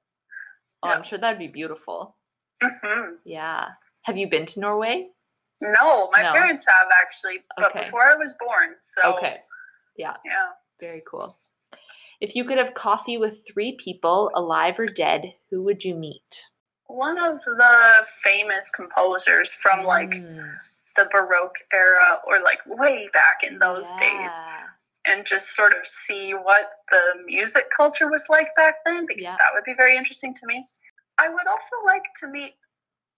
Oh, 0.83 0.89
Yeah. 0.89 0.95
I'm 0.95 1.03
sure 1.03 1.17
that'd 1.17 1.39
be 1.39 1.49
beautiful. 1.53 2.15
hmm 2.61 3.15
Yeah. 3.25 3.69
Have 4.03 4.17
you 4.17 4.29
been 4.29 4.45
to 4.47 4.59
Norway? 4.59 5.09
No, 5.61 6.09
my 6.11 6.21
No. 6.23 6.31
parents 6.33 6.65
have 6.65 6.87
actually, 7.01 7.43
but 7.57 7.69
Okay. 7.69 7.83
before 7.83 8.11
I 8.11 8.15
was 8.15 8.33
born. 8.39 8.75
So 8.85 9.15
Okay. 9.15 9.39
yeah. 9.95 10.17
yeah, 10.25 10.49
Very 10.79 11.01
cool. 11.07 11.33
If 12.19 12.35
you 12.35 12.45
could 12.45 12.57
have 12.57 12.73
coffee 12.73 13.17
with 13.17 13.45
three 13.45 13.73
people, 13.83 14.31
alive 14.35 14.79
or 14.79 14.85
dead, 14.85 15.33
who 15.49 15.61
would 15.63 15.83
you 15.83 15.95
meet? 15.95 16.45
One 16.87 17.17
of 17.17 17.43
the 17.43 18.07
famous 18.23 18.69
composers 18.69 19.51
from 19.53 19.83
like 19.85 20.09
Mm, 20.09 20.83
the 20.95 21.09
Baroque 21.11 21.57
era 21.73 22.05
or 22.27 22.39
like 22.39 22.61
way 22.65 23.09
back 23.13 23.43
in 23.43 23.57
those 23.57 23.93
days. 23.95 24.31
and 25.05 25.25
just 25.25 25.53
sort 25.53 25.73
of 25.73 25.85
see 25.85 26.31
what 26.31 26.79
the 26.89 27.23
music 27.25 27.69
culture 27.75 28.09
was 28.09 28.25
like 28.29 28.47
back 28.55 28.75
then 28.85 29.05
because 29.05 29.23
Yeah. 29.23 29.35
that 29.37 29.53
would 29.53 29.65
be 29.65 29.73
very 29.73 29.97
interesting 29.97 30.33
to 30.33 30.45
me. 30.45 30.63
I 31.17 31.27
would 31.27 31.45
also 31.45 31.75
like 31.85 32.03
to 32.21 32.27
meet, 32.27 32.55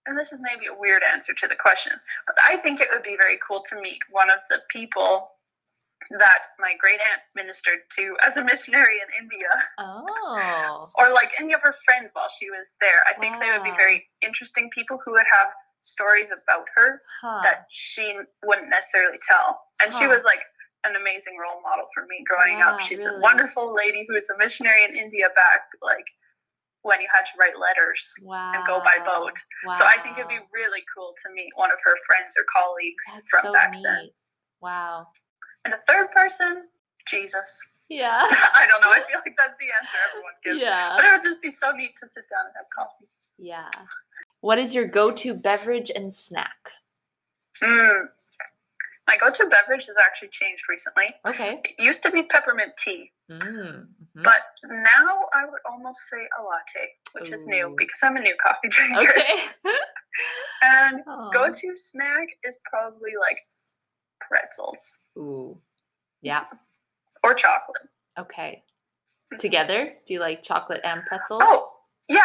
and 0.06 0.18
this 0.18 0.32
is 0.32 0.40
maybe 0.42 0.66
a 0.66 0.78
weird 0.80 1.02
answer 1.02 1.34
to 1.34 1.48
the 1.48 1.56
question, 1.56 1.92
but 2.26 2.36
I 2.42 2.56
think 2.58 2.80
it 2.80 2.88
would 2.92 3.02
be 3.02 3.16
very 3.16 3.38
cool 3.46 3.62
to 3.68 3.80
meet 3.80 3.98
one 4.10 4.30
of 4.30 4.38
the 4.50 4.58
people 4.70 5.28
that 6.18 6.42
my 6.60 6.74
great 6.78 7.00
aunt 7.00 7.20
ministered 7.34 7.80
to 7.98 8.16
as 8.24 8.36
a 8.36 8.44
missionary 8.44 8.94
in 9.02 9.24
India, 9.24 9.48
Oh. 9.78 10.86
or 10.98 11.10
like 11.12 11.28
any 11.40 11.52
of 11.52 11.60
her 11.62 11.72
friends 11.72 12.12
while 12.12 12.28
she 12.38 12.48
was 12.50 12.64
there. 12.80 13.00
I 13.10 13.14
think 13.18 13.40
they 13.40 13.50
would 13.50 13.62
be 13.64 13.74
very 13.74 14.06
interesting 14.22 14.70
people 14.70 15.00
who 15.04 15.12
would 15.12 15.26
have 15.32 15.48
stories 15.82 16.30
about 16.30 16.66
her 16.76 16.98
Huh. 17.22 17.40
that 17.42 17.66
she 17.70 18.16
wouldn't 18.44 18.70
necessarily 18.70 19.18
tell. 19.26 19.60
And 19.82 19.92
she 19.94 20.06
was 20.06 20.22
like 20.22 20.40
an 20.84 20.94
amazing 20.94 21.36
role 21.38 21.60
model 21.62 21.86
for 21.92 22.04
me 22.06 22.22
growing 22.24 22.62
up. 22.62 22.80
She's 22.80 23.04
really? 23.04 23.18
a 23.18 23.20
wonderful 23.20 23.74
lady 23.74 24.06
who's 24.08 24.30
a 24.30 24.38
missionary 24.38 24.84
in 24.84 24.90
India 24.96 25.28
back 25.34 25.62
like 25.82 26.06
when 26.86 27.00
you 27.00 27.08
had 27.12 27.26
to 27.26 27.34
write 27.38 27.58
letters 27.58 28.14
wow. 28.22 28.52
and 28.54 28.64
go 28.64 28.78
by 28.78 28.96
boat. 29.04 29.34
Wow. 29.66 29.74
So 29.74 29.84
I 29.84 29.98
think 30.02 30.18
it'd 30.18 30.28
be 30.30 30.38
really 30.54 30.82
cool 30.94 31.14
to 31.26 31.34
meet 31.34 31.50
one 31.56 31.70
of 31.70 31.78
her 31.82 31.96
friends 32.06 32.32
or 32.38 32.46
colleagues 32.46 33.04
That's 33.12 33.28
from 33.28 33.40
so 33.42 33.52
back 33.52 33.72
neat. 33.72 33.82
then. 33.82 34.08
Wow. 34.62 35.02
And 35.64 35.74
a 35.74 35.78
third 35.88 36.12
person, 36.12 36.68
Jesus. 37.08 37.60
Yeah. 37.88 38.22
I 38.30 38.66
don't 38.70 38.80
know. 38.80 38.90
I 38.90 39.00
feel 39.10 39.18
like 39.18 39.34
that's 39.36 39.58
the 39.58 39.66
answer 39.82 39.98
everyone 40.10 40.32
gives. 40.44 40.62
Yeah. 40.62 40.94
But 40.96 41.04
it 41.04 41.12
would 41.12 41.22
just 41.22 41.42
be 41.42 41.50
so 41.50 41.72
neat 41.72 41.90
to 41.98 42.06
sit 42.06 42.24
down 42.30 42.46
and 42.46 42.54
have 42.54 42.66
coffee. 42.74 43.06
Yeah. 43.36 43.68
What 44.40 44.60
is 44.60 44.72
your 44.72 44.86
go-to 44.86 45.34
beverage 45.34 45.90
and 45.92 46.12
snack? 46.14 46.70
Mm. 47.62 48.00
My 49.08 49.16
go-to 49.18 49.48
beverage 49.48 49.86
has 49.86 49.96
actually 49.98 50.28
changed 50.28 50.62
recently. 50.68 51.14
Okay. 51.26 51.58
It 51.64 51.82
used 51.82 52.02
to 52.04 52.12
be 52.12 52.22
peppermint 52.22 52.76
tea. 52.78 53.10
Mm. 53.30 53.40
mhm. 53.40 54.22
But 54.22 54.42
now 54.70 55.26
I 55.34 55.40
would 55.40 55.60
almost 55.68 56.00
say 56.08 56.16
a 56.16 56.42
latte, 56.42 56.88
which 57.12 57.32
is 57.32 57.46
new 57.46 57.74
because 57.76 58.00
I'm 58.02 58.16
a 58.16 58.20
new 58.20 58.36
coffee 58.42 58.68
drinker. 58.68 59.10
Okay. 59.10 59.40
And 60.62 61.02
Aw. 61.06 61.30
go 61.30 61.50
to 61.52 61.76
snack 61.76 62.28
is 62.44 62.58
probably 62.70 63.10
like 63.20 63.36
pretzels 64.20 64.98
Ooh. 65.18 65.58
Yeah. 66.22 66.44
or 67.24 67.34
chocolate. 67.34 67.86
Okay. 68.18 68.62
Together? 69.38 69.86
Do 69.86 70.14
you 70.14 70.20
like 70.20 70.42
chocolate 70.42 70.80
and 70.84 71.02
pretzels? 71.06 71.42
Oh, 71.44 71.62
yeah, 72.08 72.20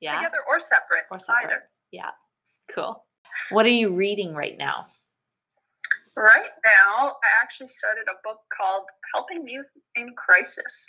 yeah. 0.00 0.16
together 0.16 0.38
or 0.48 0.58
separate. 0.58 1.04
Or 1.10 1.20
separate. 1.20 1.52
Either. 1.52 1.60
Yeah. 1.92 2.10
Cool. 2.74 3.04
What 3.50 3.64
are 3.64 3.70
you 3.70 3.94
reading 3.94 4.34
right 4.34 4.56
now? 4.58 4.86
Right 6.16 6.48
now, 6.64 7.08
I 7.22 7.42
actually 7.42 7.66
started 7.68 8.04
a 8.08 8.16
book 8.24 8.40
called 8.56 8.88
Helping 9.14 9.46
Youth 9.46 9.68
in 9.96 10.14
Crisis, 10.16 10.88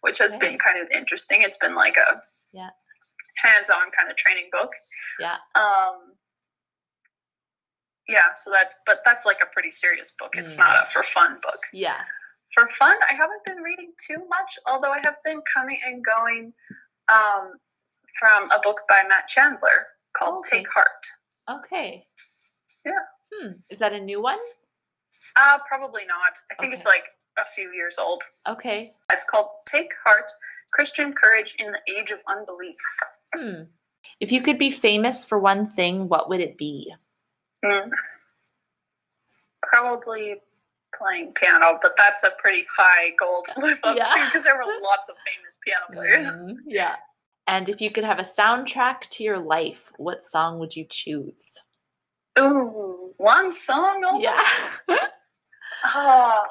which 0.00 0.18
has 0.18 0.32
been 0.32 0.56
kind 0.58 0.78
of 0.80 0.90
interesting. 0.90 1.42
It's 1.42 1.56
been 1.56 1.74
like 1.74 1.96
a 1.96 2.10
Yeah. 2.52 2.70
hands-on 3.38 3.86
kind 3.96 4.10
of 4.10 4.16
training 4.16 4.48
book. 4.50 4.70
Yeah. 5.20 5.38
Um, 5.54 6.16
yeah, 8.08 8.34
so 8.34 8.50
that's 8.50 8.78
but 8.86 8.98
that's 9.04 9.24
like 9.24 9.38
a 9.40 9.46
pretty 9.52 9.70
serious 9.70 10.10
book. 10.18 10.34
It's 10.36 10.54
Mm. 10.54 10.58
not 10.58 10.82
a 10.82 10.90
for 10.90 11.02
fun 11.04 11.32
book. 11.34 11.60
Yeah. 11.72 12.04
For 12.52 12.66
fun, 12.66 12.96
I 13.10 13.14
haven't 13.14 13.44
been 13.44 13.62
reading 13.62 13.92
too 14.06 14.24
much, 14.28 14.58
although 14.66 14.92
I 14.92 14.98
have 15.00 15.16
been 15.24 15.40
coming 15.54 15.80
and 15.84 16.04
going 16.04 16.52
um, 17.08 17.58
from 18.18 18.50
a 18.50 18.60
book 18.62 18.80
by 18.88 19.02
Matt 19.08 19.28
Chandler 19.28 19.88
called 20.16 20.46
Okay. 20.46 20.58
Take 20.58 20.70
Heart. 20.72 21.06
Okay. 21.50 22.02
Yeah. 22.84 22.92
Hmm. 23.32 23.48
Is 23.48 23.78
that 23.78 23.92
a 23.92 24.00
new 24.00 24.20
one? 24.22 24.38
Uh, 25.36 25.58
probably 25.68 26.02
not. 26.06 26.32
I 26.50 26.54
think 26.54 26.72
it's 26.72 26.84
like 26.84 27.04
a 27.38 27.44
few 27.54 27.72
years 27.72 27.98
old. 27.98 28.22
Okay. 28.48 28.84
It's 29.10 29.24
called 29.28 29.48
Take 29.66 29.90
Heart 30.04 30.30
Christian 30.72 31.12
Courage 31.12 31.54
in 31.58 31.72
the 31.72 31.80
Age 31.98 32.10
of 32.10 32.18
Unbelief. 32.28 32.76
Hmm. 33.34 33.62
If 34.20 34.30
you 34.30 34.40
could 34.42 34.58
be 34.58 34.70
famous 34.70 35.24
for 35.24 35.38
one 35.38 35.66
thing, 35.68 36.08
what 36.08 36.28
would 36.28 36.40
it 36.40 36.56
be? 36.56 36.92
Hmm. 37.64 37.88
Probably 39.62 40.36
playing 40.96 41.32
piano, 41.34 41.78
but 41.82 41.92
that's 41.96 42.22
a 42.22 42.30
pretty 42.38 42.64
high 42.76 43.10
goal 43.18 43.42
to 43.52 43.60
live 43.60 43.78
up 43.82 43.96
Yeah. 43.98 44.04
to 44.04 44.24
because 44.26 44.44
there 44.44 44.56
were 44.56 44.64
lots 44.82 45.08
of 45.08 45.16
famous 45.26 45.58
piano 45.64 45.84
players. 45.92 46.30
Mm, 46.30 46.56
yeah. 46.66 46.94
And 47.46 47.68
if 47.68 47.80
you 47.80 47.90
could 47.90 48.04
have 48.04 48.18
a 48.18 48.22
soundtrack 48.22 49.08
to 49.10 49.24
your 49.24 49.38
life, 49.38 49.90
what 49.96 50.22
song 50.24 50.58
would 50.60 50.76
you 50.76 50.86
choose? 50.88 51.58
Ooh, 52.38 53.12
one 53.18 53.52
song 53.52 54.04
only? 54.04 54.24
Yeah. 54.24 54.42
Ah. 55.86 56.42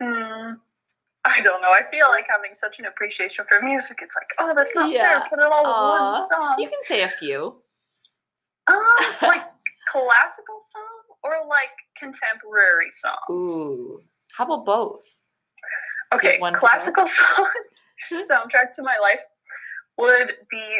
Hmm. 0.00 0.52
I 1.26 1.40
don't 1.42 1.60
know. 1.60 1.68
I 1.68 1.82
feel 1.90 2.08
like 2.08 2.24
having 2.30 2.54
such 2.54 2.78
an 2.78 2.86
appreciation 2.86 3.44
for 3.46 3.60
music. 3.60 3.98
It's 4.00 4.16
like, 4.16 4.26
oh, 4.38 4.54
that's 4.54 4.74
not 4.74 4.90
Yeah. 4.90 5.20
fair. 5.20 5.28
Put 5.28 5.38
it 5.38 5.44
all 5.44 5.60
in 5.64 5.66
Aw. 5.70 6.12
one 6.20 6.28
song. 6.28 6.54
you 6.58 6.68
can 6.68 6.78
say 6.84 7.02
a 7.02 7.08
few. 7.08 7.60
Um, 8.68 8.78
like 9.22 9.42
classical 9.92 10.60
song 10.72 11.16
or 11.24 11.46
like 11.46 11.68
contemporary 11.98 12.90
song. 12.90 13.18
Ooh. 13.30 13.98
How 14.34 14.46
about 14.46 14.64
both? 14.64 15.04
Okay, 16.14 16.38
one 16.38 16.54
classical 16.54 17.06
song 17.06 17.50
soundtrack 18.12 18.72
to 18.76 18.82
my 18.82 18.96
life 19.02 19.20
would 19.98 20.32
be. 20.50 20.78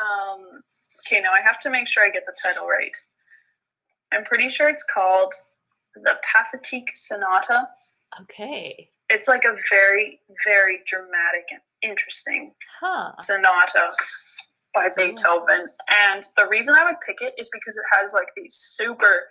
Um, 0.00 0.62
okay, 1.06 1.20
now 1.20 1.30
I 1.32 1.40
have 1.42 1.60
to 1.60 1.70
make 1.70 1.88
sure 1.88 2.04
I 2.04 2.10
get 2.10 2.24
the 2.26 2.34
title 2.44 2.68
right. 2.68 2.94
I'm 4.12 4.24
pretty 4.24 4.48
sure 4.48 4.68
it's 4.68 4.84
called 4.84 5.32
the 5.94 6.16
Pathetique 6.24 6.90
Sonata. 6.94 7.66
Okay. 8.22 8.88
It's 9.10 9.28
like 9.28 9.44
a 9.44 9.54
very, 9.70 10.20
very 10.44 10.80
dramatic 10.86 11.44
and 11.50 11.60
interesting 11.82 12.52
Huh. 12.80 13.12
sonata 13.20 13.90
by 14.74 14.88
Beethoven. 14.96 15.66
And 15.88 16.26
the 16.36 16.46
reason 16.48 16.74
I 16.78 16.84
would 16.86 16.96
pick 17.06 17.20
it 17.20 17.34
is 17.38 17.48
because 17.52 17.76
it 17.76 17.84
has 17.98 18.12
like 18.12 18.28
these 18.36 18.54
super 18.54 19.24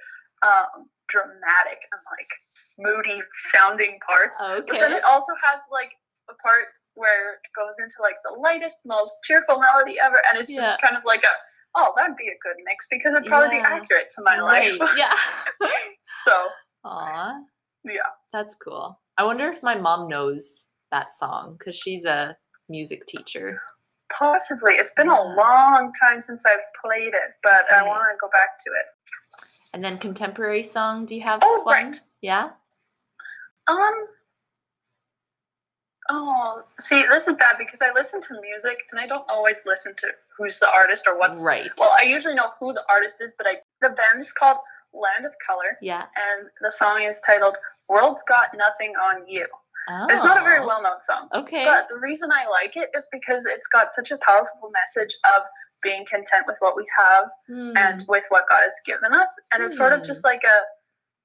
um, 0.44 0.90
dramatic 1.08 1.80
and 1.92 2.02
like 2.18 2.32
moody 2.80 3.22
sounding 3.38 3.98
parts. 4.06 4.40
Okay. 4.42 4.62
But 4.68 4.80
then 4.80 4.94
it 4.94 5.04
also 5.08 5.32
has 5.44 5.62
like 5.72 5.90
a 6.30 6.34
part 6.44 6.66
where 6.96 7.34
it 7.34 7.50
goes 7.56 7.76
into 7.80 7.96
like 8.02 8.16
the 8.26 8.40
lightest, 8.40 8.80
most 8.86 9.18
cheerful 9.24 9.60
melody 9.60 9.98
ever, 10.04 10.22
and 10.30 10.40
it's 10.40 10.54
just 10.54 10.62
Yeah. 10.70 10.78
kind 10.82 10.96
of 10.98 11.04
like 11.06 11.24
a 11.24 11.34
oh, 11.76 11.94
that'd 11.96 12.16
be 12.18 12.28
a 12.28 12.38
good 12.42 12.62
mix 12.66 12.88
because 12.90 13.14
it'd 13.16 13.28
probably 13.28 13.58
Yeah. 13.58 13.70
be 13.78 13.82
accurate 13.84 14.10
to 14.12 14.22
my 14.24 14.40
Right, 14.40 14.78
life. 14.80 14.90
Yeah. 14.98 15.14
so 16.04 16.48
Aw, 16.86 17.34
yeah, 17.86 18.02
that's 18.34 18.56
cool. 18.56 19.00
I 19.18 19.24
wonder 19.24 19.48
if 19.48 19.62
my 19.64 19.76
mom 19.80 20.08
knows 20.08 20.66
that 20.92 21.08
song 21.20 21.56
because 21.58 21.78
she's 21.78 22.06
a 22.06 22.36
music 22.70 23.06
teacher. 23.08 23.58
possibly. 24.18 24.74
It's 24.74 24.94
been 24.94 25.08
a 25.10 25.22
long 25.36 25.92
time 26.02 26.20
since 26.22 26.46
I've 26.46 26.60
played 26.84 27.14
it, 27.14 27.32
but 27.44 27.72
I 27.72 27.82
want 27.88 28.04
to 28.12 28.18
go 28.20 28.28
back 28.32 28.58
to 28.60 28.70
it. 28.72 28.86
And 29.74 29.82
then 29.82 29.98
contemporary 30.00 30.64
song, 30.64 31.06
do 31.06 31.16
you 31.16 31.22
have 31.22 31.40
Oh, 31.42 31.62
one? 31.64 31.86
right. 31.86 32.02
Yeah? 32.22 32.50
Um. 33.68 34.06
Oh, 36.14 36.62
see, 36.78 37.04
this 37.10 37.28
is 37.28 37.36
bad 37.36 37.56
because 37.58 37.82
I 37.82 37.92
listen 37.94 38.20
to 38.22 38.42
music 38.42 38.78
and 38.92 39.00
I 39.00 39.08
don't 39.08 39.24
always 39.30 39.62
listen 39.66 39.94
to 39.98 40.08
who's 40.38 40.60
the 40.60 40.70
artist 40.70 41.08
or 41.08 41.18
what's. 41.18 41.42
right. 41.42 41.70
Well, 41.78 41.94
I 42.00 42.04
usually 42.04 42.36
know 42.36 42.50
who 42.60 42.74
the 42.74 42.84
artist 42.90 43.18
is, 43.22 43.34
but 43.38 43.48
I 43.48 43.56
the 43.82 43.90
band 43.90 44.20
is 44.20 44.34
called 44.34 44.58
Land 44.94 45.26
of 45.26 45.34
Color, 45.46 45.78
yeah. 45.82 46.02
and 46.30 46.50
the 46.60 46.72
song 46.72 47.02
is 47.04 47.22
titled 47.22 47.56
"World's 47.90 48.24
Got 48.24 48.48
Nothing 48.56 48.94
on 49.06 49.26
You." 49.28 49.48
Oh. 49.90 50.06
It's 50.10 50.24
not 50.24 50.38
a 50.38 50.44
very 50.44 50.60
well-known 50.60 51.02
song, 51.02 51.28
Okay. 51.34 51.64
but 51.66 51.88
the 51.90 51.98
reason 51.98 52.30
I 52.32 52.48
like 52.50 52.76
it 52.78 52.90
is 52.94 53.08
because 53.12 53.46
it's 53.48 53.68
got 53.68 53.94
such 53.94 54.12
a 54.12 54.18
powerful 54.18 54.70
message 54.72 55.16
of 55.36 55.44
being 55.82 56.06
content 56.06 56.46
with 56.46 56.58
what 56.60 56.76
we 56.76 56.86
have 56.98 57.26
Hmm. 57.48 57.76
and 57.76 58.04
with 58.08 58.26
what 58.30 58.44
God 58.48 58.62
has 58.62 58.76
given 58.86 59.12
us. 59.14 59.36
And 59.52 59.64
it's 59.64 59.76
sort 59.76 59.94
of 59.94 60.00
Hmm. 60.02 60.06
just 60.06 60.24
like 60.24 60.44
a 60.44 60.58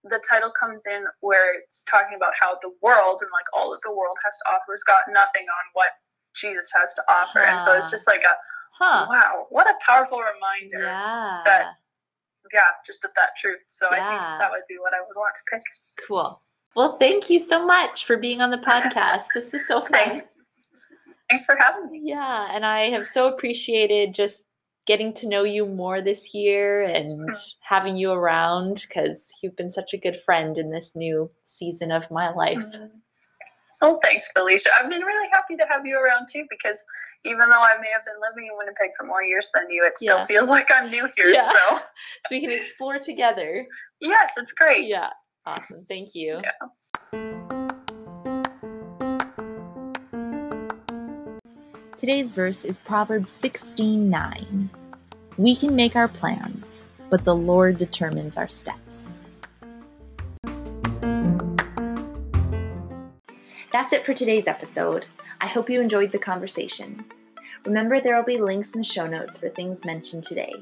the 0.08 0.20
title 0.28 0.50
comes 0.58 0.84
in 0.86 1.04
where 1.20 1.54
it's 1.58 1.84
talking 1.84 2.16
about 2.16 2.32
how 2.38 2.54
the 2.62 2.72
world 2.82 3.18
and 3.20 3.30
like 3.32 3.44
all 3.54 3.70
that 3.70 3.80
the 3.84 3.96
world 3.96 4.16
has 4.24 4.36
to 4.38 4.44
offer 4.50 4.72
has 4.72 4.82
got 4.84 5.02
nothing 5.08 5.42
on 5.42 5.64
what 5.74 5.88
Jesus 6.34 6.70
has 6.80 6.94
to 6.94 7.02
offer. 7.08 7.40
And 7.40 7.60
so 7.60 7.72
it's 7.72 7.90
just 7.90 8.06
like 8.06 8.22
a 8.24 8.34
huh. 8.78 9.06
wow, 9.08 9.46
what 9.50 9.66
a 9.66 9.74
powerful 9.84 10.18
reminder. 10.18 10.86
Yeah. 10.88 11.42
that- 11.44 11.72
Yeah, 12.52 12.60
just 12.86 13.04
of 13.04 13.10
that 13.16 13.30
truth. 13.36 13.60
So 13.68 13.86
I 13.90 13.96
think 13.96 14.20
that 14.38 14.50
would 14.50 14.62
be 14.68 14.76
what 14.78 14.92
I 14.94 14.98
would 14.98 15.16
want 15.16 15.34
to 15.34 15.56
pick. 15.56 15.62
Cool. 16.08 16.38
Well, 16.76 16.96
thank 16.98 17.28
you 17.30 17.42
so 17.44 17.64
much 17.66 18.04
for 18.06 18.16
being 18.16 18.40
on 18.42 18.50
the 18.50 18.58
podcast. 18.70 19.24
This 19.34 19.52
was 19.52 19.66
so 19.66 19.80
fun. 19.80 19.90
Thanks. 19.92 20.30
Thanks 21.28 21.44
for 21.44 21.56
having 21.56 21.90
me. 21.90 22.02
Yeah, 22.04 22.48
and 22.52 22.64
I 22.64 22.90
have 22.90 23.06
so 23.06 23.26
appreciated 23.26 24.14
just 24.14 24.44
getting 24.86 25.12
to 25.14 25.28
know 25.28 25.42
you 25.42 25.64
more 25.64 26.00
this 26.00 26.32
year 26.32 26.82
and 26.82 27.18
hmm. 27.18 27.34
having 27.60 27.96
you 27.96 28.12
around 28.12 28.82
because 28.88 29.30
you've 29.42 29.56
been 29.56 29.70
such 29.70 29.92
a 29.92 29.98
good 29.98 30.20
friend 30.24 30.56
in 30.56 30.70
this 30.70 30.94
new 30.94 31.30
season 31.44 31.90
of 31.90 32.10
my 32.10 32.30
life. 32.30 32.62
Hmm. 32.74 32.86
Oh, 33.82 33.98
thanks, 34.02 34.30
Felicia. 34.32 34.70
I've 34.78 34.88
been 34.88 35.02
really 35.02 35.28
happy 35.30 35.54
to 35.56 35.64
have 35.70 35.84
you 35.84 35.98
around 35.98 36.28
too 36.32 36.46
because 36.48 36.82
even 37.24 37.50
though 37.50 37.60
I 37.60 37.76
may 37.80 37.88
have 37.92 38.02
been 38.04 38.22
living 38.30 38.48
in 38.50 38.56
Winnipeg 38.56 38.90
for 38.98 39.04
more 39.06 39.22
years 39.22 39.50
than 39.52 39.68
you, 39.70 39.84
it 39.86 39.98
still 39.98 40.18
Yeah. 40.18 40.24
feels 40.24 40.48
like 40.48 40.70
I'm 40.70 40.90
new 40.90 41.06
here. 41.14 41.28
Yeah. 41.28 41.50
So, 41.50 41.76
So 41.76 41.82
we 42.30 42.40
can 42.40 42.50
explore 42.50 42.98
together. 42.98 43.66
yes, 44.00 44.34
it's 44.38 44.52
great. 44.52 44.86
Yeah. 44.86 45.10
Awesome. 45.44 45.78
Thank 45.86 46.14
you. 46.14 46.40
Yeah. 46.42 47.55
Today's 51.98 52.34
verse 52.34 52.66
is 52.66 52.78
Proverbs 52.78 53.30
16:9. 53.30 54.68
We 55.38 55.56
can 55.56 55.74
make 55.74 55.96
our 55.96 56.08
plans, 56.08 56.84
but 57.08 57.24
the 57.24 57.34
Lord 57.34 57.78
determines 57.78 58.36
our 58.36 58.48
steps. 58.48 59.22
That's 63.72 63.94
it 63.94 64.04
for 64.04 64.12
today's 64.12 64.46
episode. 64.46 65.06
I 65.40 65.46
hope 65.46 65.70
you 65.70 65.80
enjoyed 65.80 66.12
the 66.12 66.18
conversation. 66.18 67.02
Remember, 67.64 67.98
there 67.98 68.14
will 68.14 68.24
be 68.24 68.36
links 68.36 68.72
in 68.72 68.80
the 68.80 68.84
show 68.84 69.06
notes 69.06 69.38
for 69.38 69.48
things 69.48 69.86
mentioned 69.86 70.24
today. 70.24 70.52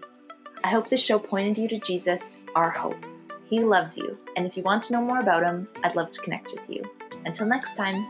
I 0.62 0.68
hope 0.68 0.88
this 0.88 1.04
show 1.04 1.18
pointed 1.18 1.58
you 1.58 1.66
to 1.66 1.78
Jesus, 1.78 2.38
our 2.54 2.70
hope. 2.70 3.04
He 3.50 3.58
loves 3.58 3.98
you, 3.98 4.16
and 4.36 4.46
if 4.46 4.56
you 4.56 4.62
want 4.62 4.84
to 4.84 4.92
know 4.92 5.02
more 5.02 5.18
about 5.18 5.42
him, 5.42 5.66
I'd 5.82 5.96
love 5.96 6.12
to 6.12 6.20
connect 6.20 6.52
with 6.52 6.70
you. 6.70 6.84
Until 7.24 7.46
next 7.46 7.76
time. 7.76 8.06